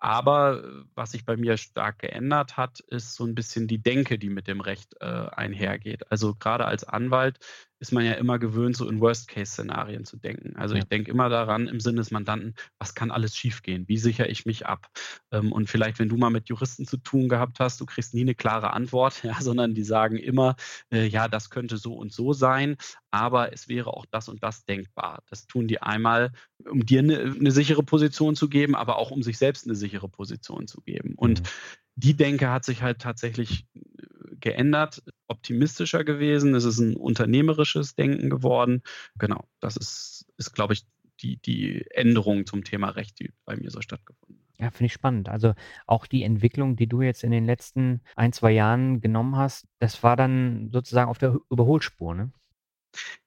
[0.02, 4.18] Aber äh, was sich bei mir stark geändert hat, ist so ein bisschen die Denke,
[4.20, 6.12] die mit dem Recht äh, einhergeht.
[6.12, 7.39] Also gerade als Anwalt
[7.82, 10.56] ist man ja immer gewöhnt, so in Worst-Case-Szenarien zu denken.
[10.56, 10.82] Also ja.
[10.82, 13.88] ich denke immer daran im Sinne des Mandanten, was kann alles schiefgehen?
[13.88, 14.88] Wie sichere ich mich ab?
[15.32, 18.22] Ähm, und vielleicht, wenn du mal mit Juristen zu tun gehabt hast, du kriegst nie
[18.22, 20.56] eine klare Antwort, ja, sondern die sagen immer,
[20.94, 22.78] äh, ja, das könnte so und so sein,
[23.10, 25.24] aber es wäre auch das und das denkbar.
[25.32, 26.34] Das tun die einmal,
[26.70, 30.08] um dir eine, eine sichere Position zu geben, aber auch um sich selbst eine sichere
[30.08, 31.16] Position zu geben.
[31.16, 31.46] Und mhm.
[31.96, 33.66] die Denke hat sich halt tatsächlich
[34.42, 36.56] geändert, optimistischer gewesen.
[36.56, 38.82] Es ist ein unternehmerisches Denken geworden.
[39.18, 40.86] Genau, das ist, ist glaube ich,
[41.22, 44.60] die, die Änderung zum Thema Recht, die bei mir so stattgefunden hat.
[44.60, 45.30] Ja, finde ich spannend.
[45.30, 45.54] Also
[45.88, 50.04] auch die Entwicklung, die du jetzt in den letzten ein, zwei Jahren genommen hast, das
[50.04, 52.32] war dann sozusagen auf der Überholspur, ne?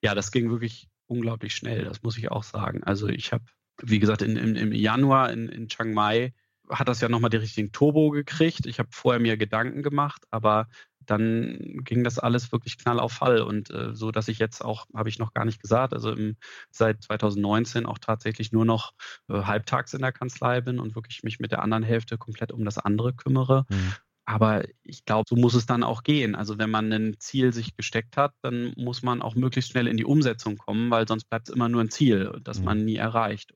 [0.01, 2.85] Ja, das ging wirklich unglaublich schnell, das muss ich auch sagen.
[2.85, 3.45] Also ich habe,
[3.83, 6.35] wie gesagt, in, in, im Januar in, in Chiang Mai
[6.69, 8.67] hat das ja nochmal den richtigen Turbo gekriegt.
[8.67, 10.69] Ich habe vorher mir Gedanken gemacht, aber
[11.07, 14.87] dann ging das alles wirklich knall auf Fall und äh, so, dass ich jetzt auch,
[14.95, 16.37] habe ich noch gar nicht gesagt, also im,
[16.71, 18.93] seit 2019 auch tatsächlich nur noch
[19.29, 22.65] äh, halbtags in der Kanzlei bin und wirklich mich mit der anderen Hälfte komplett um
[22.65, 23.65] das andere kümmere.
[23.69, 23.95] Mhm.
[24.27, 26.35] Aber ich glaube, so muss es dann auch gehen.
[26.35, 29.99] Also wenn man ein Ziel sich gesteckt hat, dann muss man auch möglichst schnell in
[29.99, 32.65] die Umsetzung kommen, weil sonst bleibt es immer nur ein Ziel, das mhm.
[32.65, 33.55] man nie erreicht.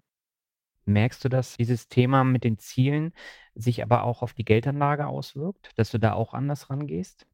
[0.85, 3.13] Merkst du, dass dieses Thema mit den Zielen
[3.55, 7.27] sich aber auch auf die Geldanlage auswirkt, dass du da auch anders rangehst?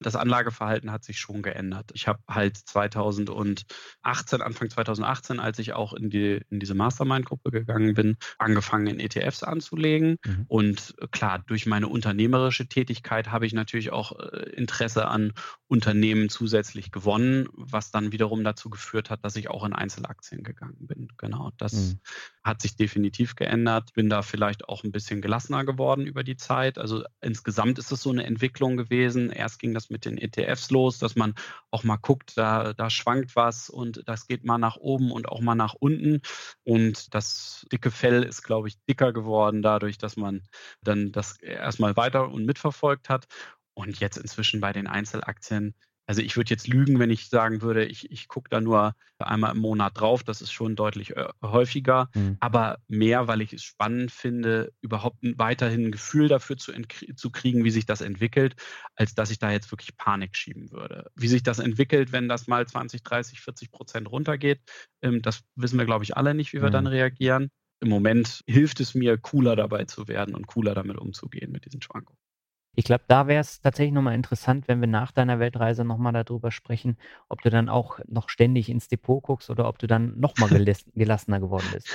[0.00, 1.90] Das Anlageverhalten hat sich schon geändert.
[1.92, 7.94] Ich habe halt 2018, Anfang 2018, als ich auch in, die, in diese Mastermind-Gruppe gegangen
[7.94, 10.16] bin, angefangen in ETFs anzulegen.
[10.24, 10.46] Mhm.
[10.48, 15.32] Und klar, durch meine unternehmerische Tätigkeit habe ich natürlich auch äh, Interesse an
[15.68, 20.86] Unternehmen zusätzlich gewonnen, was dann wiederum dazu geführt hat, dass ich auch in Einzelaktien gegangen
[20.86, 21.08] bin.
[21.18, 22.00] Genau, das mhm.
[22.42, 23.92] hat sich definitiv geändert.
[23.92, 26.78] Bin da vielleicht auch ein bisschen gelassener geworden über die Zeit.
[26.78, 29.30] Also insgesamt ist es so eine Entwicklung gewesen.
[29.30, 31.34] Erst ging das mit den ETFs los, dass man
[31.70, 35.40] auch mal guckt, da, da schwankt was und das geht mal nach oben und auch
[35.40, 36.20] mal nach unten.
[36.64, 40.42] Und das dicke Fell ist, glaube ich, dicker geworden dadurch, dass man
[40.82, 43.26] dann das erstmal weiter und mitverfolgt hat.
[43.74, 45.74] Und jetzt inzwischen bei den Einzelaktien
[46.10, 49.54] also ich würde jetzt lügen, wenn ich sagen würde, ich, ich gucke da nur einmal
[49.54, 50.24] im Monat drauf.
[50.24, 52.36] Das ist schon deutlich äh, häufiger, mhm.
[52.40, 56.72] aber mehr, weil ich es spannend finde, überhaupt weiterhin ein Gefühl dafür zu,
[57.14, 58.56] zu kriegen, wie sich das entwickelt,
[58.96, 61.12] als dass ich da jetzt wirklich Panik schieben würde.
[61.14, 64.62] Wie sich das entwickelt, wenn das mal 20, 30, 40 Prozent runtergeht,
[65.02, 66.72] ähm, das wissen wir, glaube ich, alle nicht, wie wir mhm.
[66.72, 67.50] dann reagieren.
[67.78, 71.80] Im Moment hilft es mir, cooler dabei zu werden und cooler damit umzugehen mit diesen
[71.80, 72.18] Schwankungen.
[72.76, 76.52] Ich glaube, da wäre es tatsächlich nochmal interessant, wenn wir nach deiner Weltreise nochmal darüber
[76.52, 76.96] sprechen,
[77.28, 80.84] ob du dann auch noch ständig ins Depot guckst oder ob du dann nochmal gelas
[80.94, 81.88] gelassener geworden bist.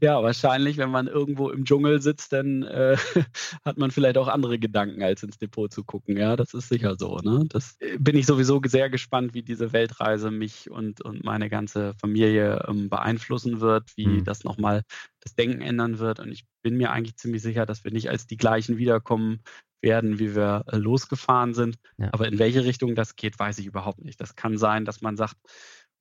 [0.00, 2.96] Ja, wahrscheinlich, wenn man irgendwo im Dschungel sitzt, dann äh,
[3.64, 6.16] hat man vielleicht auch andere Gedanken, als ins Depot zu gucken.
[6.16, 7.18] Ja, das ist sicher so.
[7.18, 7.44] Ne?
[7.48, 11.94] Das äh, bin ich sowieso sehr gespannt, wie diese Weltreise mich und, und meine ganze
[12.00, 14.24] Familie ähm, beeinflussen wird, wie mhm.
[14.24, 14.82] das nochmal
[15.20, 16.18] das Denken ändern wird.
[16.18, 19.40] Und ich bin mir eigentlich ziemlich sicher, dass wir nicht als die gleichen wiederkommen
[19.82, 21.76] werden, wie wir äh, losgefahren sind.
[21.98, 22.08] Ja.
[22.12, 24.20] Aber in welche Richtung das geht, weiß ich überhaupt nicht.
[24.20, 25.36] Das kann sein, dass man sagt,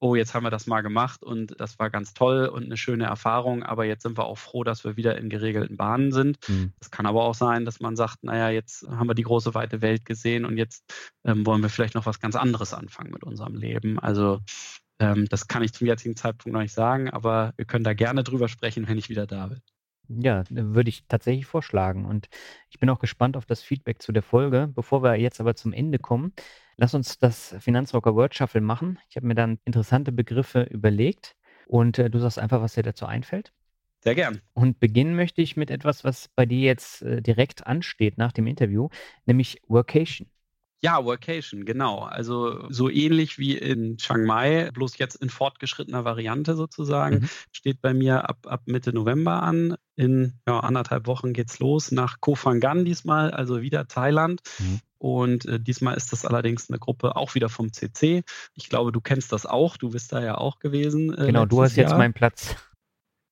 [0.01, 3.05] oh, jetzt haben wir das mal gemacht und das war ganz toll und eine schöne
[3.05, 6.39] Erfahrung, aber jetzt sind wir auch froh, dass wir wieder in geregelten Bahnen sind.
[6.49, 6.73] Mhm.
[6.79, 6.91] Es mhm.
[6.91, 10.03] kann aber auch sein, dass man sagt, naja, jetzt haben wir die große weite Welt
[10.03, 10.91] gesehen und jetzt
[11.23, 13.99] ähm, wollen wir vielleicht noch was ganz anderes anfangen mit unserem Leben.
[13.99, 14.39] Also
[14.99, 18.23] ähm, das kann ich zum jetzigen Zeitpunkt noch nicht sagen, aber wir können da gerne
[18.23, 19.61] drüber sprechen, wenn ich wieder da bin.
[20.19, 22.05] Ja, würde ich tatsächlich vorschlagen.
[22.05, 22.27] Und
[22.69, 24.69] ich bin auch gespannt auf das Feedback zu der Folge.
[24.73, 26.33] Bevor wir jetzt aber zum Ende kommen,
[26.77, 28.99] lass uns das Finanzrocker Word Shuffle machen.
[29.09, 31.35] Ich habe mir dann interessante Begriffe überlegt
[31.67, 33.53] und äh, du sagst einfach, was dir dazu einfällt.
[34.03, 34.41] Sehr gern.
[34.53, 38.47] Und beginnen möchte ich mit etwas, was bei dir jetzt äh, direkt ansteht nach dem
[38.47, 38.89] Interview,
[39.25, 40.27] nämlich Workation.
[40.83, 41.99] Ja, Workation, genau.
[41.99, 47.29] Also so ähnlich wie in Chiang Mai, bloß jetzt in fortgeschrittener Variante sozusagen, mhm.
[47.51, 49.75] steht bei mir ab, ab Mitte November an.
[49.95, 54.41] In ja, anderthalb Wochen geht's los nach Koh Phangan diesmal, also wieder Thailand.
[54.57, 54.79] Mhm.
[54.97, 58.23] Und äh, diesmal ist das allerdings eine Gruppe auch wieder vom CC.
[58.55, 59.77] Ich glaube, du kennst das auch.
[59.77, 61.13] Du bist da ja auch gewesen.
[61.15, 61.89] Äh, genau, du hast Jahr.
[61.89, 62.55] jetzt meinen Platz.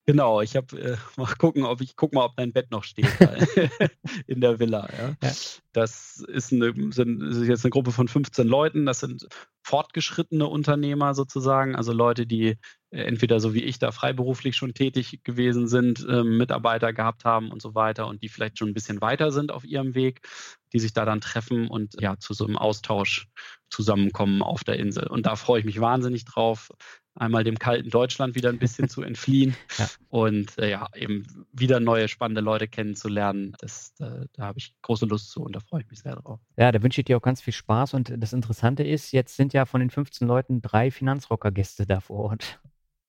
[0.09, 3.05] Genau, ich habe äh, mal gucken, ob ich guck mal, ob dein Bett noch steht
[4.27, 4.89] in der Villa.
[4.97, 5.09] Ja.
[5.21, 5.31] ja.
[5.71, 8.87] Das ist, eine, sind, ist jetzt eine Gruppe von 15 Leuten.
[8.87, 9.27] Das sind
[9.61, 12.57] fortgeschrittene Unternehmer sozusagen, also Leute, die
[12.89, 17.51] äh, entweder so wie ich da freiberuflich schon tätig gewesen sind, äh, Mitarbeiter gehabt haben
[17.51, 20.27] und so weiter und die vielleicht schon ein bisschen weiter sind auf ihrem Weg,
[20.73, 23.27] die sich da dann treffen und ja zu so einem Austausch
[23.69, 25.05] zusammenkommen auf der Insel.
[25.05, 26.71] Und da freue ich mich wahnsinnig drauf
[27.19, 29.87] einmal dem kalten Deutschland wieder ein bisschen zu entfliehen ja.
[30.09, 33.55] und äh, ja, eben wieder neue spannende Leute kennenzulernen.
[33.59, 36.39] Das, äh, da habe ich große Lust zu und da freue ich mich sehr drauf.
[36.57, 39.53] Ja, da wünsche ich dir auch ganz viel Spaß und das Interessante ist, jetzt sind
[39.53, 42.59] ja von den 15 Leuten drei Finanzrocker-Gäste da vor Ort.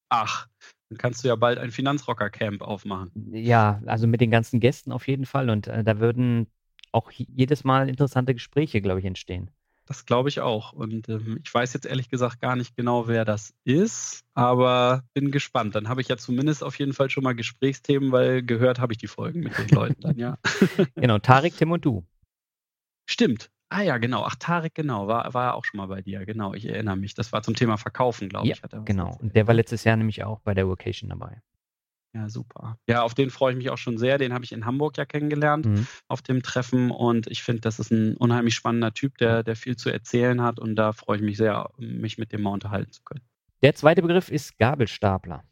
[0.08, 0.48] Ach,
[0.88, 3.12] dann kannst du ja bald ein Finanzrocker-Camp aufmachen.
[3.32, 6.48] Ja, also mit den ganzen Gästen auf jeden Fall und äh, da würden
[6.92, 9.50] auch jedes Mal interessante Gespräche, glaube ich, entstehen.
[9.87, 10.72] Das glaube ich auch.
[10.72, 15.31] Und ähm, ich weiß jetzt ehrlich gesagt gar nicht genau, wer das ist, aber bin
[15.31, 15.74] gespannt.
[15.74, 18.99] Dann habe ich ja zumindest auf jeden Fall schon mal Gesprächsthemen, weil gehört habe ich
[18.99, 20.39] die Folgen mit den Leuten dann, ja.
[20.95, 22.07] genau, Tarek, Tim und du.
[23.07, 23.51] Stimmt.
[23.68, 24.24] Ah ja, genau.
[24.24, 26.26] Ach, Tarek, genau, war, war auch schon mal bei dir.
[26.26, 27.14] Genau, ich erinnere mich.
[27.14, 28.85] Das war zum Thema Verkaufen, glaube ja, ich.
[28.85, 29.16] genau.
[29.20, 31.41] Und der war letztes Jahr nämlich auch bei der Vocation dabei.
[32.12, 32.76] Ja, super.
[32.88, 34.18] Ja, auf den freue ich mich auch schon sehr.
[34.18, 35.86] Den habe ich in Hamburg ja kennengelernt mhm.
[36.08, 39.76] auf dem Treffen und ich finde, das ist ein unheimlich spannender Typ, der, der viel
[39.76, 43.02] zu erzählen hat und da freue ich mich sehr, mich mit dem mal unterhalten zu
[43.04, 43.22] können.
[43.62, 45.44] Der zweite Begriff ist Gabelstapler.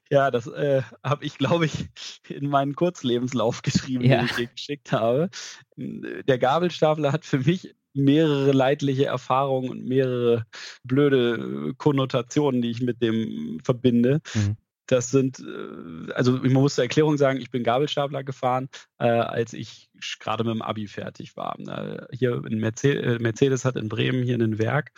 [0.10, 1.90] ja, das äh, habe ich, glaube ich,
[2.30, 4.18] in meinen Kurzlebenslauf geschrieben, ja.
[4.18, 5.30] den ich dir geschickt habe.
[5.78, 10.46] Der Gabelstapler hat für mich mehrere leidliche Erfahrungen und mehrere
[10.84, 14.22] blöde Konnotationen, die ich mit dem verbinde.
[14.34, 14.58] Mhm.
[14.88, 18.70] Das sind, äh, also man muss zur Erklärung sagen, ich bin Gabelstapler gefahren,
[19.00, 19.90] äh, als ich
[20.20, 21.58] gerade mit dem Abi fertig war.
[21.60, 24.92] Äh, hier in Mercedes, äh, Mercedes hat in Bremen hier ein Werk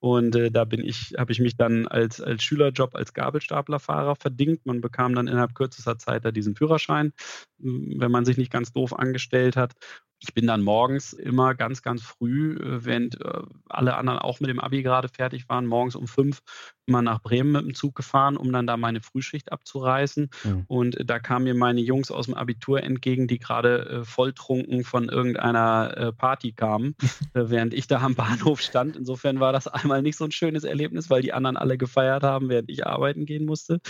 [0.00, 4.64] Und äh, da bin ich, habe ich mich dann als, als Schülerjob als Gabelstaplerfahrer verdingt.
[4.64, 7.12] Man bekam dann innerhalb kürzester Zeit da diesen Führerschein,
[7.58, 9.74] wenn man sich nicht ganz doof angestellt hat.
[10.22, 14.50] Ich bin dann morgens immer ganz, ganz früh, äh, während äh, alle anderen auch mit
[14.50, 16.42] dem Abi gerade fertig waren, morgens um fünf
[16.86, 20.28] immer nach Bremen mit dem Zug gefahren, um dann da meine Frühschicht abzureißen.
[20.44, 20.64] Mhm.
[20.66, 25.08] Und da kamen mir meine Jungs aus dem Abitur entgegen, die gerade äh, volltrunken von
[25.08, 26.96] irgendeiner äh, Party kamen,
[27.34, 28.96] äh, während ich da am Bahnhof stand.
[28.96, 32.48] Insofern war das einmal nicht so ein schönes Erlebnis, weil die anderen alle gefeiert haben,
[32.48, 33.80] während ich arbeiten gehen musste.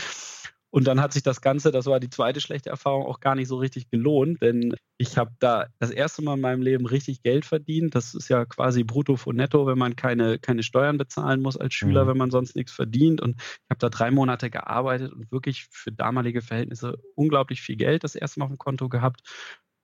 [0.70, 3.48] Und dann hat sich das Ganze, das war die zweite schlechte Erfahrung, auch gar nicht
[3.48, 7.44] so richtig gelohnt, denn ich habe da das erste Mal in meinem Leben richtig Geld
[7.44, 7.94] verdient.
[7.94, 11.74] Das ist ja quasi brutto von netto, wenn man keine, keine Steuern bezahlen muss als
[11.74, 12.08] Schüler, mhm.
[12.08, 13.20] wenn man sonst nichts verdient.
[13.20, 18.04] Und ich habe da drei Monate gearbeitet und wirklich für damalige Verhältnisse unglaublich viel Geld
[18.04, 19.22] das erste Mal auf dem Konto gehabt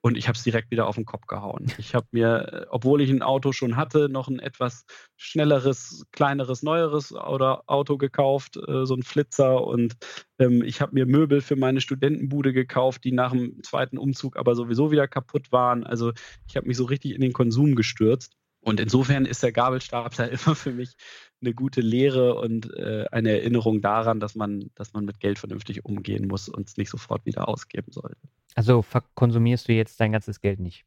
[0.07, 1.67] und ich habe es direkt wieder auf den Kopf gehauen.
[1.79, 4.85] Ich habe mir, äh, obwohl ich ein Auto schon hatte, noch ein etwas
[5.17, 9.65] schnelleres, kleineres, neueres Auto gekauft, äh, so ein Flitzer.
[9.65, 9.97] Und
[10.39, 14.55] ähm, ich habe mir Möbel für meine Studentenbude gekauft, die nach dem zweiten Umzug aber
[14.55, 15.83] sowieso wieder kaputt waren.
[15.83, 16.13] Also
[16.47, 18.37] ich habe mich so richtig in den Konsum gestürzt.
[18.61, 20.95] Und insofern ist der Gabelstapler immer für mich
[21.41, 25.85] eine gute Lehre und äh, eine Erinnerung daran, dass man, dass man mit Geld vernünftig
[25.85, 28.17] umgehen muss und es nicht sofort wieder ausgeben sollte.
[28.55, 28.85] Also
[29.15, 30.85] konsumierst du jetzt dein ganzes Geld nicht?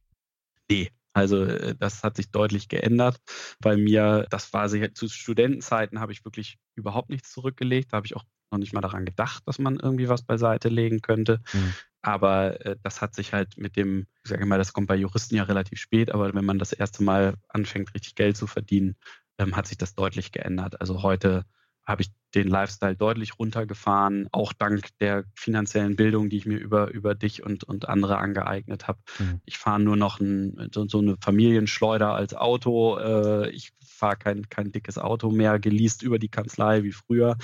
[0.69, 3.17] Nee, also äh, das hat sich deutlich geändert.
[3.59, 7.93] Bei mir, das war sicher, zu Studentenzeiten habe ich wirklich überhaupt nichts zurückgelegt.
[7.93, 11.01] Da habe ich auch noch nicht mal daran gedacht, dass man irgendwie was beiseite legen
[11.01, 11.41] könnte.
[11.53, 11.73] Mhm.
[12.01, 15.35] Aber äh, das hat sich halt mit dem, ich sage mal, das kommt bei Juristen
[15.35, 18.95] ja relativ spät, aber wenn man das erste Mal anfängt, richtig Geld zu verdienen,
[19.39, 20.79] ähm, hat sich das deutlich geändert.
[20.79, 21.45] Also heute
[21.89, 26.91] habe ich den Lifestyle deutlich runtergefahren, auch dank der finanziellen Bildung, die ich mir über,
[26.91, 28.99] über dich und, und andere angeeignet habe.
[29.17, 29.41] Mhm.
[29.45, 32.99] Ich fahre nur noch ein, so, so, eine Familienschleuder als Auto.
[32.99, 37.37] Äh, ich fahre kein, kein dickes Auto mehr, geleast über die Kanzlei wie früher.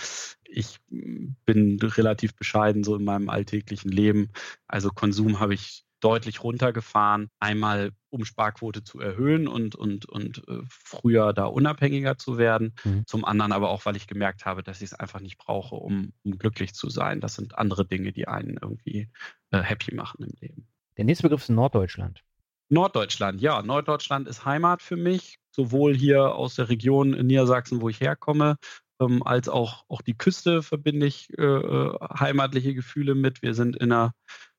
[0.44, 4.30] Ich bin relativ bescheiden so in meinem alltäglichen Leben.
[4.68, 7.30] Also Konsum habe ich deutlich runtergefahren.
[7.40, 12.76] Einmal, um Sparquote zu erhöhen und, und, und äh, früher da unabhängiger zu werden.
[12.84, 13.06] Mhm.
[13.08, 16.14] Zum anderen aber auch, weil ich gemerkt habe, dass ich es einfach nicht brauche, um,
[16.24, 17.22] um glücklich zu sein.
[17.22, 19.10] Das sind andere Dinge, die einen irgendwie
[19.52, 20.68] äh, happy machen im Leben.
[20.98, 22.24] Der nächste Begriff ist Norddeutschland.
[22.70, 23.62] Norddeutschland, ja.
[23.62, 28.58] Norddeutschland ist Heimat für mich, sowohl hier aus der Region in Niedersachsen, wo ich herkomme,
[29.00, 33.42] ähm, als auch, auch die Küste verbinde ich äh, äh heimatliche Gefühle mit.
[33.42, 34.14] Wir sind in einer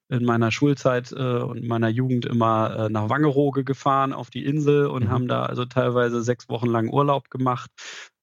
[0.08, 4.86] in meiner Schulzeit äh, und meiner Jugend immer äh, nach Wangerooge gefahren auf die Insel
[4.86, 5.10] und mhm.
[5.10, 7.70] haben da also teilweise sechs Wochen lang Urlaub gemacht.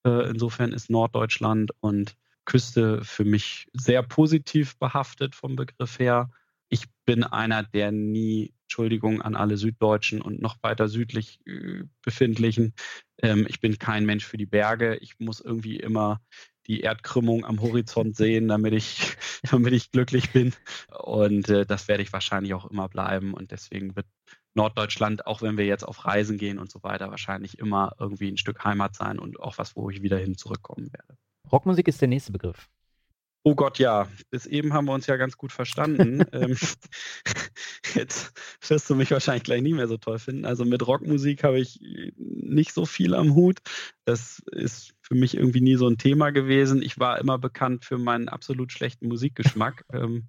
[0.06, 2.16] Äh, insofern ist Norddeutschland und
[2.46, 6.30] Küste für mich sehr positiv behaftet vom Begriff her.
[6.70, 12.74] Ich bin einer, der nie, Entschuldigung an alle Süddeutschen und noch weiter südlich äh, befindlichen,
[13.22, 14.98] ähm, ich bin kein Mensch für die Berge.
[14.98, 16.22] Ich muss irgendwie immer
[16.68, 19.18] die Erdkrümmung am Horizont sehen, damit ich,
[19.52, 20.54] damit ich glücklich bin.
[20.98, 23.34] Und äh, das werde ich wahrscheinlich auch immer bleiben.
[23.34, 24.08] Und deswegen wird
[24.56, 28.38] Norddeutschland, auch wenn wir jetzt auf Reisen gehen und so weiter, wahrscheinlich immer irgendwie ein
[28.38, 31.18] Stück Heimat sein und auch was, wo ich wieder hin zurückkommen werde.
[31.52, 32.70] Rockmusik ist der nächste Begriff.
[33.46, 34.08] Oh Gott, ja.
[34.30, 36.24] Bis eben haben wir uns ja ganz gut verstanden.
[36.32, 36.56] ähm,
[37.96, 38.32] jetzt
[38.68, 40.46] wirst du mich wahrscheinlich gleich nie mehr so toll finden.
[40.46, 41.80] Also mit Rockmusik habe ich
[42.16, 43.60] nicht so viel am Hut.
[44.06, 46.82] Das ist für mich irgendwie nie so ein Thema gewesen.
[46.82, 49.84] Ich war immer bekannt für meinen absolut schlechten Musikgeschmack.
[49.94, 50.28] ähm,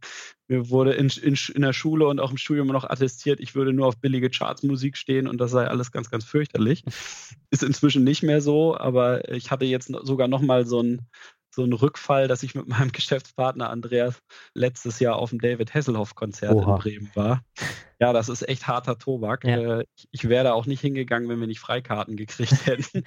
[0.49, 3.73] mir wurde in, in, in, der Schule und auch im Studium noch attestiert, ich würde
[3.73, 6.85] nur auf billige Chartsmusik stehen und das sei alles ganz, ganz fürchterlich.
[7.51, 11.07] Ist inzwischen nicht mehr so, aber ich hatte jetzt sogar noch mal so ein
[11.55, 14.21] so ein Rückfall, dass ich mit meinem Geschäftspartner Andreas
[14.55, 17.43] letztes Jahr auf dem David Hasselhoff-Konzert in Bremen war.
[18.01, 19.45] Ja, das ist echt harter Tobak.
[19.45, 19.81] Ja.
[19.81, 23.05] Äh, ich wäre da auch nicht hingegangen, wenn wir nicht Freikarten gekriegt hätten.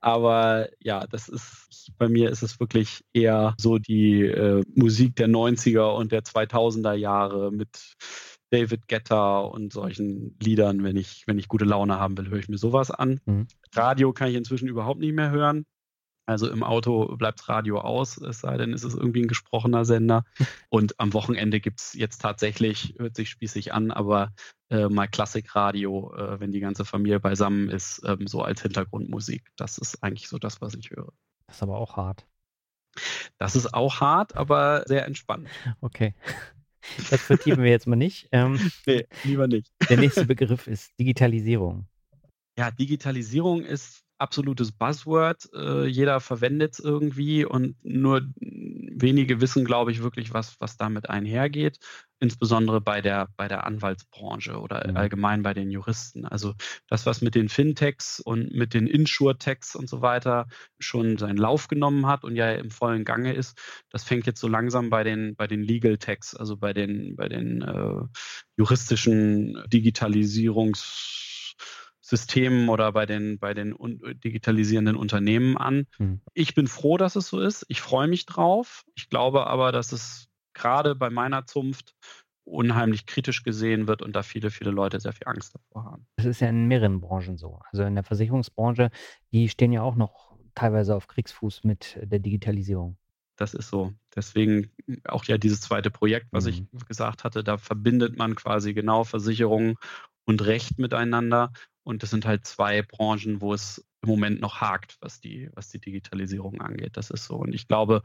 [0.00, 5.28] Aber ja, das ist, bei mir ist es wirklich eher so die äh, Musik der
[5.28, 7.96] 90er und der 2000er Jahre mit
[8.50, 10.82] David Guetta und solchen Liedern.
[10.82, 13.20] Wenn ich, wenn ich gute Laune haben will, höre ich mir sowas an.
[13.24, 13.46] Mhm.
[13.74, 15.64] Radio kann ich inzwischen überhaupt nicht mehr hören.
[16.30, 20.24] Also im Auto bleibt Radio aus, es sei denn, es ist irgendwie ein gesprochener Sender.
[20.68, 24.32] Und am Wochenende gibt es jetzt tatsächlich, hört sich spießig an, aber
[24.70, 29.50] äh, mal Klassikradio, äh, wenn die ganze Familie beisammen ist, ähm, so als Hintergrundmusik.
[29.56, 31.12] Das ist eigentlich so das, was ich höre.
[31.48, 32.28] Das ist aber auch hart.
[33.38, 35.48] Das ist auch hart, aber sehr entspannt.
[35.80, 36.14] Okay.
[37.10, 38.28] Das vertiefen wir jetzt mal nicht.
[38.32, 39.70] Ähm, nee, lieber nicht.
[39.90, 41.86] Der nächste Begriff ist Digitalisierung.
[42.58, 45.48] Ja, Digitalisierung ist absolutes Buzzword.
[45.54, 51.08] Äh, jeder verwendet es irgendwie und nur wenige wissen, glaube ich, wirklich, was, was damit
[51.08, 51.78] einhergeht.
[52.22, 54.96] insbesondere bei der, bei der Anwaltsbranche oder mhm.
[54.96, 56.26] allgemein bei den Juristen.
[56.26, 56.54] Also
[56.86, 60.46] das, was mit den Fintechs und mit den Insurtechs und so weiter
[60.78, 63.58] schon seinen Lauf genommen hat und ja im vollen Gange ist,
[63.88, 67.28] das fängt jetzt so langsam bei den, bei den Legal Techs, also bei den, bei
[67.28, 68.02] den äh,
[68.56, 71.29] juristischen Digitalisierungs
[72.10, 73.76] Systemen oder bei den, bei den
[74.24, 75.86] digitalisierenden Unternehmen an.
[75.96, 76.20] Hm.
[76.34, 77.64] Ich bin froh, dass es so ist.
[77.68, 78.84] Ich freue mich drauf.
[78.96, 81.94] Ich glaube aber, dass es gerade bei meiner Zunft
[82.42, 86.06] unheimlich kritisch gesehen wird und da viele, viele Leute sehr viel Angst davor haben.
[86.16, 87.60] Das ist ja in mehreren Branchen so.
[87.70, 88.90] Also in der Versicherungsbranche,
[89.30, 92.96] die stehen ja auch noch teilweise auf Kriegsfuß mit der Digitalisierung.
[93.36, 93.92] Das ist so.
[94.16, 94.72] Deswegen
[95.04, 96.50] auch ja dieses zweite Projekt, was mhm.
[96.50, 99.78] ich gesagt hatte, da verbindet man quasi genau Versicherung
[100.30, 101.52] und Recht miteinander.
[101.82, 105.68] Und das sind halt zwei Branchen, wo es im Moment noch hakt, was die, was
[105.68, 106.96] die Digitalisierung angeht.
[106.96, 107.36] Das ist so.
[107.36, 108.02] Und ich glaube,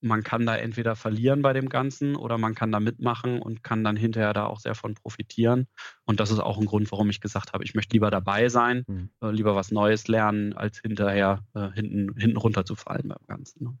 [0.00, 3.82] man kann da entweder verlieren bei dem Ganzen oder man kann da mitmachen und kann
[3.82, 5.66] dann hinterher da auch sehr von profitieren.
[6.04, 8.84] Und das ist auch ein Grund, warum ich gesagt habe, ich möchte lieber dabei sein,
[8.86, 9.10] mhm.
[9.22, 13.64] äh, lieber was Neues lernen, als hinterher äh, hinten, hinten runterzufallen beim Ganzen.
[13.64, 13.78] Ne?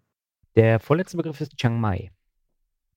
[0.56, 2.10] Der vorletzte Begriff ist Chiang Mai.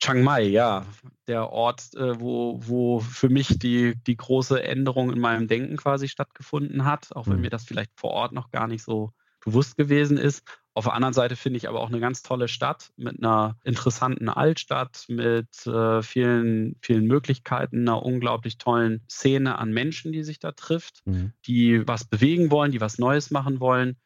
[0.01, 0.85] Chiang Mai, ja,
[1.27, 6.07] der Ort, äh, wo, wo für mich die, die große Änderung in meinem Denken quasi
[6.07, 7.41] stattgefunden hat, auch wenn mhm.
[7.41, 10.43] mir das vielleicht vor Ort noch gar nicht so bewusst gewesen ist.
[10.73, 14.29] Auf der anderen Seite finde ich aber auch eine ganz tolle Stadt mit einer interessanten
[14.29, 20.51] Altstadt, mit äh, vielen, vielen Möglichkeiten, einer unglaublich tollen Szene an Menschen, die sich da
[20.51, 21.33] trifft, mhm.
[21.45, 23.97] die was bewegen wollen, die was Neues machen wollen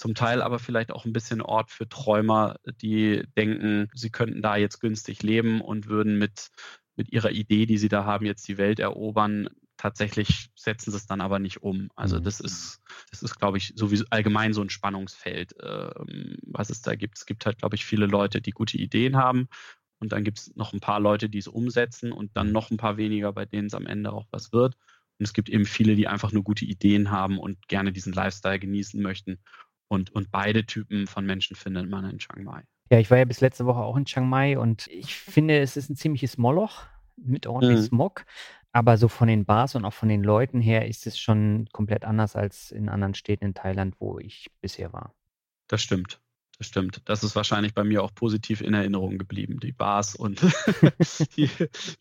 [0.00, 4.56] zum Teil aber vielleicht auch ein bisschen Ort für Träumer, die denken, sie könnten da
[4.56, 6.48] jetzt günstig leben und würden mit,
[6.96, 9.50] mit ihrer Idee, die sie da haben, jetzt die Welt erobern.
[9.76, 11.90] Tatsächlich setzen sie es dann aber nicht um.
[11.96, 12.22] Also mhm.
[12.22, 12.80] das ist,
[13.10, 15.90] das ist, glaube ich, sowieso allgemein so ein Spannungsfeld, äh,
[16.46, 17.18] was es da gibt.
[17.18, 19.48] Es gibt halt, glaube ich, viele Leute, die gute Ideen haben
[19.98, 22.78] und dann gibt es noch ein paar Leute, die es umsetzen und dann noch ein
[22.78, 24.76] paar weniger, bei denen es am Ende auch was wird.
[25.18, 28.58] Und es gibt eben viele, die einfach nur gute Ideen haben und gerne diesen Lifestyle
[28.58, 29.38] genießen möchten
[29.90, 32.62] und, und beide Typen von Menschen findet man in Chiang Mai.
[32.90, 35.76] Ja, ich war ja bis letzte Woche auch in Chiang Mai und ich finde, es
[35.76, 36.86] ist ein ziemliches Moloch
[37.16, 37.84] mit ordentlich mhm.
[37.84, 38.24] Smog.
[38.72, 42.04] Aber so von den Bars und auch von den Leuten her ist es schon komplett
[42.04, 45.12] anders als in anderen Städten in Thailand, wo ich bisher war.
[45.66, 46.20] Das stimmt.
[46.60, 47.00] Das stimmt.
[47.06, 49.60] Das ist wahrscheinlich bei mir auch positiv in Erinnerung geblieben.
[49.60, 50.42] Die Bars und
[51.36, 51.48] die,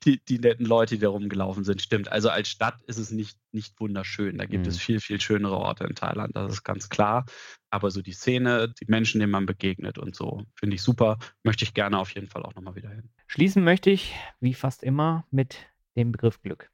[0.03, 1.81] die, die, netten Leute, die da rumgelaufen sind.
[1.81, 2.11] Stimmt.
[2.11, 4.37] Also als Stadt ist es nicht, nicht wunderschön.
[4.37, 4.69] Da gibt mhm.
[4.69, 6.35] es viel, viel schönere Orte in Thailand.
[6.35, 7.25] Das ist ganz klar.
[7.69, 11.19] Aber so die Szene, die Menschen, denen man begegnet und so, finde ich super.
[11.43, 13.09] Möchte ich gerne auf jeden Fall auch nochmal wieder hin.
[13.27, 15.55] Schließen möchte ich, wie fast immer, mit
[15.95, 16.69] dem Begriff Glück.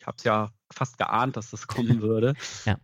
[0.00, 2.32] Ich habe es ja fast geahnt, dass das kommen würde.
[2.64, 2.78] ja.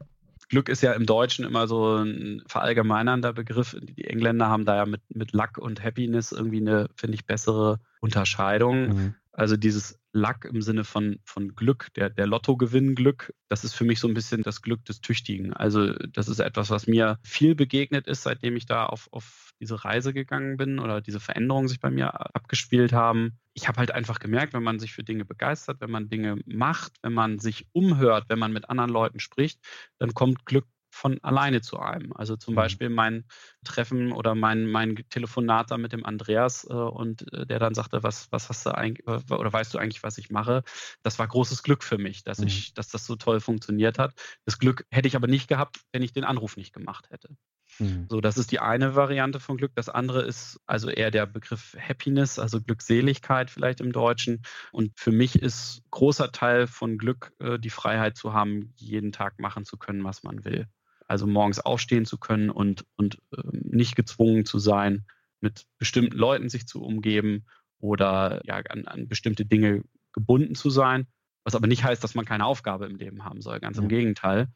[0.49, 3.77] Glück ist ja im Deutschen immer so ein verallgemeinernder Begriff.
[3.81, 7.81] Die Engländer haben da ja mit, mit Luck und Happiness irgendwie eine, finde ich, bessere
[8.01, 8.89] Unterscheidung.
[8.89, 9.15] Mhm.
[9.39, 14.01] Also dieses Luck im Sinne von, von Glück, der, der Lottogewinn-Glück, das ist für mich
[14.01, 15.53] so ein bisschen das Glück des Tüchtigen.
[15.53, 19.85] Also das ist etwas, was mir viel begegnet ist, seitdem ich da auf, auf diese
[19.85, 23.39] Reise gegangen bin oder diese Veränderungen sich bei mir abgespielt haben.
[23.55, 26.95] Ich habe halt einfach gemerkt, wenn man sich für Dinge begeistert, wenn man Dinge macht,
[27.03, 29.61] wenn man sich umhört, wenn man mit anderen Leuten spricht,
[30.01, 30.67] dann kommt Glück
[30.99, 32.13] von alleine zu einem.
[32.13, 32.57] Also zum mhm.
[32.57, 33.25] Beispiel mein
[33.65, 38.03] Treffen oder mein, mein Telefonat da mit dem Andreas äh, und äh, der dann sagte,
[38.03, 40.63] was, was hast du eigentlich, oder weißt du eigentlich, was ich mache?
[41.03, 42.49] Das war großes Glück für mich, dass mhm.
[42.49, 44.15] ich, dass das so toll funktioniert hat.
[44.45, 47.37] Das Glück hätte ich aber nicht gehabt, wenn ich den Anruf nicht gemacht hätte.
[47.79, 48.07] Mhm.
[48.09, 49.73] So, das ist die eine Variante von Glück.
[49.75, 54.43] Das andere ist also eher der Begriff Happiness, also Glückseligkeit vielleicht im Deutschen.
[54.73, 59.39] Und für mich ist großer Teil von Glück äh, die Freiheit zu haben, jeden Tag
[59.39, 60.67] machen zu können, was man will.
[61.09, 65.07] Also morgens aufstehen zu können und, und äh, nicht gezwungen zu sein,
[65.41, 67.47] mit bestimmten Leuten sich zu umgeben
[67.81, 71.07] oder ja, an, an bestimmte Dinge gebunden zu sein.
[71.45, 73.59] Was aber nicht heißt, dass man keine Aufgabe im Leben haben soll.
[73.61, 73.83] Ganz ja.
[73.83, 74.49] im Gegenteil.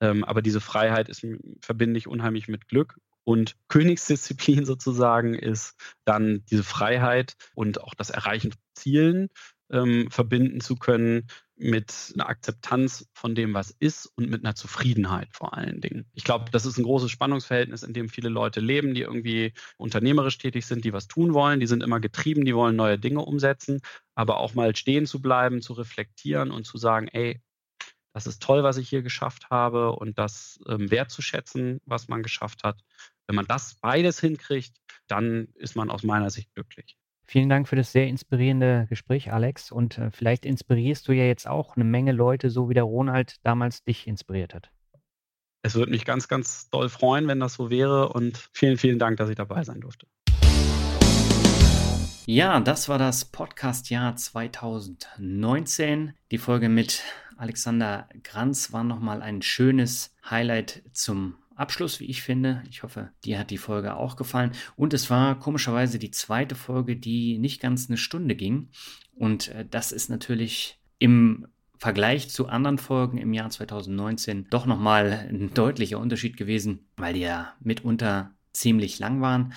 [0.00, 1.26] Ähm, aber diese Freiheit ist,
[1.60, 2.98] verbinde ich unheimlich mit Glück.
[3.24, 5.74] Und Königsdisziplin sozusagen ist
[6.04, 9.28] dann diese Freiheit und auch das Erreichen von Zielen
[9.70, 15.28] ähm, verbinden zu können mit einer Akzeptanz von dem, was ist und mit einer Zufriedenheit
[15.32, 16.06] vor allen Dingen.
[16.12, 20.38] Ich glaube, das ist ein großes Spannungsverhältnis, in dem viele Leute leben, die irgendwie unternehmerisch
[20.38, 23.80] tätig sind, die was tun wollen, die sind immer getrieben, die wollen neue Dinge umsetzen,
[24.14, 27.40] aber auch mal stehen zu bleiben, zu reflektieren und zu sagen, ey,
[28.12, 32.62] das ist toll, was ich hier geschafft habe und das ähm, wertzuschätzen, was man geschafft
[32.62, 32.80] hat.
[33.26, 34.76] Wenn man das beides hinkriegt,
[35.06, 36.96] dann ist man aus meiner Sicht glücklich.
[37.26, 39.72] Vielen Dank für das sehr inspirierende Gespräch, Alex.
[39.72, 43.36] Und äh, vielleicht inspirierst du ja jetzt auch eine Menge Leute, so wie der Ronald
[43.44, 44.70] damals dich inspiriert hat.
[45.62, 48.10] Es würde mich ganz, ganz doll freuen, wenn das so wäre.
[48.10, 50.06] Und vielen, vielen Dank, dass ich dabei sein durfte.
[52.26, 56.12] Ja, das war das Podcast-Jahr 2019.
[56.30, 57.02] Die Folge mit
[57.36, 62.62] Alexander Granz war nochmal ein schönes Highlight zum Abschluss, wie ich finde.
[62.68, 64.52] Ich hoffe, dir hat die Folge auch gefallen.
[64.76, 68.68] Und es war komischerweise die zweite Folge, die nicht ganz eine Stunde ging.
[69.14, 71.46] Und äh, das ist natürlich im
[71.78, 77.20] Vergleich zu anderen Folgen im Jahr 2019 doch nochmal ein deutlicher Unterschied gewesen, weil die
[77.20, 79.52] ja mitunter ziemlich lang waren.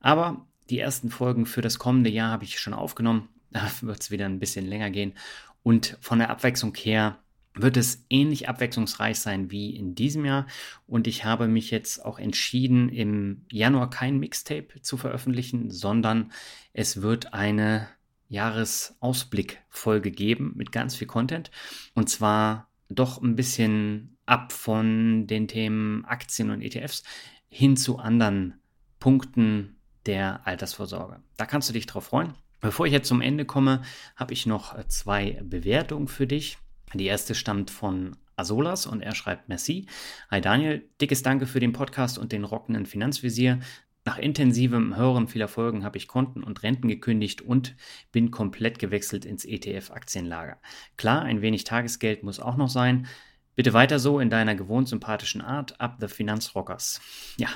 [0.00, 3.28] Aber die ersten Folgen für das kommende Jahr habe ich schon aufgenommen.
[3.50, 5.14] Da wird es wieder ein bisschen länger gehen.
[5.62, 7.18] Und von der Abwechslung her
[7.54, 10.46] wird es ähnlich abwechslungsreich sein wie in diesem Jahr.
[10.86, 16.32] Und ich habe mich jetzt auch entschieden, im Januar kein Mixtape zu veröffentlichen, sondern
[16.72, 17.88] es wird eine
[18.28, 21.50] Jahresausblick-Folge geben mit ganz viel Content.
[21.94, 27.02] Und zwar doch ein bisschen ab von den Themen Aktien und ETFs
[27.48, 28.54] hin zu anderen
[28.98, 29.76] Punkten
[30.06, 31.20] der Altersvorsorge.
[31.36, 32.34] Da kannst du dich drauf freuen.
[32.60, 33.82] Bevor ich jetzt zum Ende komme,
[34.16, 36.58] habe ich noch zwei Bewertungen für dich.
[36.94, 39.86] Die erste stammt von Asolas und er schreibt Merci.
[40.30, 43.60] Hi Daniel, dickes Danke für den Podcast und den rockenden Finanzvisier.
[44.04, 47.76] Nach intensivem Hören vieler Folgen habe ich Konten und Renten gekündigt und
[48.10, 50.58] bin komplett gewechselt ins ETF-Aktienlager.
[50.96, 53.06] Klar, ein wenig Tagesgeld muss auch noch sein,
[53.54, 55.78] Bitte weiter so in deiner gewohnt sympathischen Art.
[55.78, 57.00] Up the Finanzrockers.
[57.36, 57.48] Ja,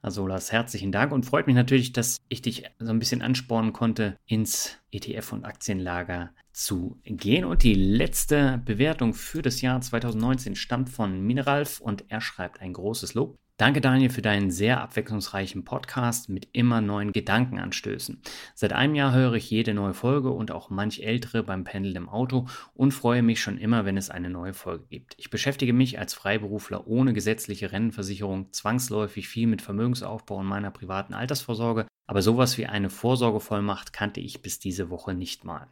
[0.00, 3.72] also Lars, herzlichen Dank und freut mich natürlich, dass ich dich so ein bisschen anspornen
[3.72, 7.44] konnte, ins ETF- und Aktienlager zu gehen.
[7.44, 12.72] Und die letzte Bewertung für das Jahr 2019 stammt von Mineralf und er schreibt ein
[12.72, 13.36] großes Lob.
[13.60, 18.22] Danke Daniel für deinen sehr abwechslungsreichen Podcast mit immer neuen Gedankenanstößen.
[18.54, 22.08] Seit einem Jahr höre ich jede neue Folge und auch manch ältere beim Pendeln im
[22.08, 25.14] Auto und freue mich schon immer, wenn es eine neue Folge gibt.
[25.18, 31.12] Ich beschäftige mich als Freiberufler ohne gesetzliche Rennenversicherung zwangsläufig viel mit Vermögensaufbau und meiner privaten
[31.12, 35.66] Altersvorsorge, aber sowas wie eine Vorsorgevollmacht kannte ich bis diese Woche nicht mal.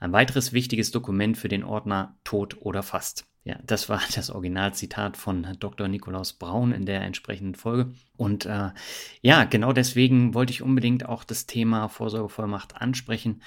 [0.00, 3.26] Ein weiteres wichtiges Dokument für den Ordner Tod oder Fast.
[3.44, 5.86] Ja, das war das Originalzitat von Dr.
[5.86, 7.92] Nikolaus Braun in der entsprechenden Folge.
[8.16, 8.70] Und äh,
[9.20, 13.42] ja, genau deswegen wollte ich unbedingt auch das Thema Vorsorgevollmacht ansprechen,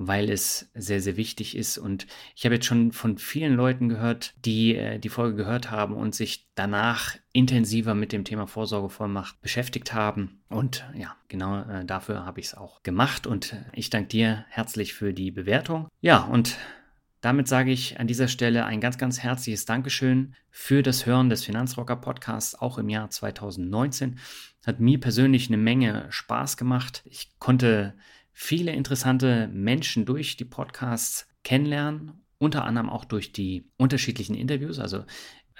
[0.00, 1.76] weil es sehr, sehr wichtig ist.
[1.76, 5.94] Und ich habe jetzt schon von vielen Leuten gehört, die äh, die Folge gehört haben
[5.94, 10.40] und sich danach intensiver mit dem Thema Vorsorgevollmacht beschäftigt haben.
[10.48, 13.26] Und ja, genau äh, dafür habe ich es auch gemacht.
[13.26, 15.88] Und ich danke dir herzlich für die Bewertung.
[16.00, 16.56] Ja, und
[17.20, 21.44] damit sage ich an dieser Stelle ein ganz, ganz herzliches Dankeschön für das Hören des
[21.44, 24.18] Finanzrocker Podcasts auch im Jahr 2019.
[24.66, 27.02] Hat mir persönlich eine Menge Spaß gemacht.
[27.04, 27.94] Ich konnte
[28.32, 34.78] viele interessante Menschen durch die Podcasts kennenlernen, unter anderem auch durch die unterschiedlichen Interviews.
[34.78, 35.04] Also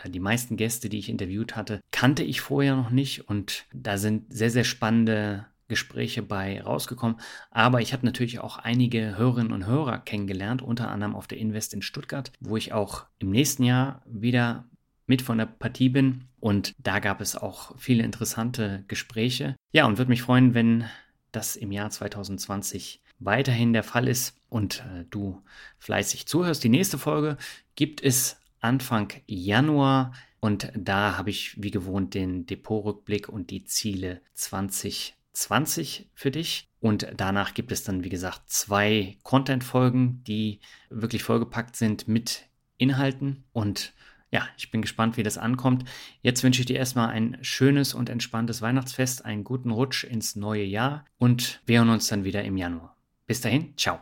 [0.03, 3.99] äh, die meisten Gäste, die ich interviewt hatte, kannte ich vorher noch nicht und da
[3.99, 7.21] sind sehr, sehr spannende Gespräche bei rausgekommen.
[7.51, 11.75] Aber ich habe natürlich auch einige Hörerinnen und Hörer kennengelernt, unter anderem auf der Invest
[11.75, 14.65] in Stuttgart, wo ich auch im nächsten Jahr wieder
[15.07, 16.25] mit von der Partie bin.
[16.41, 19.57] Und da gab es auch viele interessante Gespräche.
[19.73, 20.85] Ja, und würde mich freuen, wenn
[21.33, 25.43] das im Jahr 2020 weiterhin der Fall ist und äh, du
[25.79, 26.63] fleißig zuhörst.
[26.63, 27.37] Die nächste Folge
[27.75, 30.13] gibt es Anfang Januar.
[30.41, 36.69] Und da habe ich wie gewohnt den Depotrückblick und die Ziele 2020 20 für dich.
[36.81, 40.61] Und danach gibt es dann, wie gesagt, zwei Content-Folgen, die
[40.91, 43.45] wirklich vollgepackt sind mit Inhalten.
[43.53, 43.95] Und
[44.31, 45.85] ja, ich bin gespannt, wie das ankommt.
[46.23, 50.65] Jetzt wünsche ich dir erstmal ein schönes und entspanntes Weihnachtsfest, einen guten Rutsch ins neue
[50.65, 52.97] Jahr und wir hören uns dann wieder im Januar.
[53.27, 54.01] Bis dahin, ciao.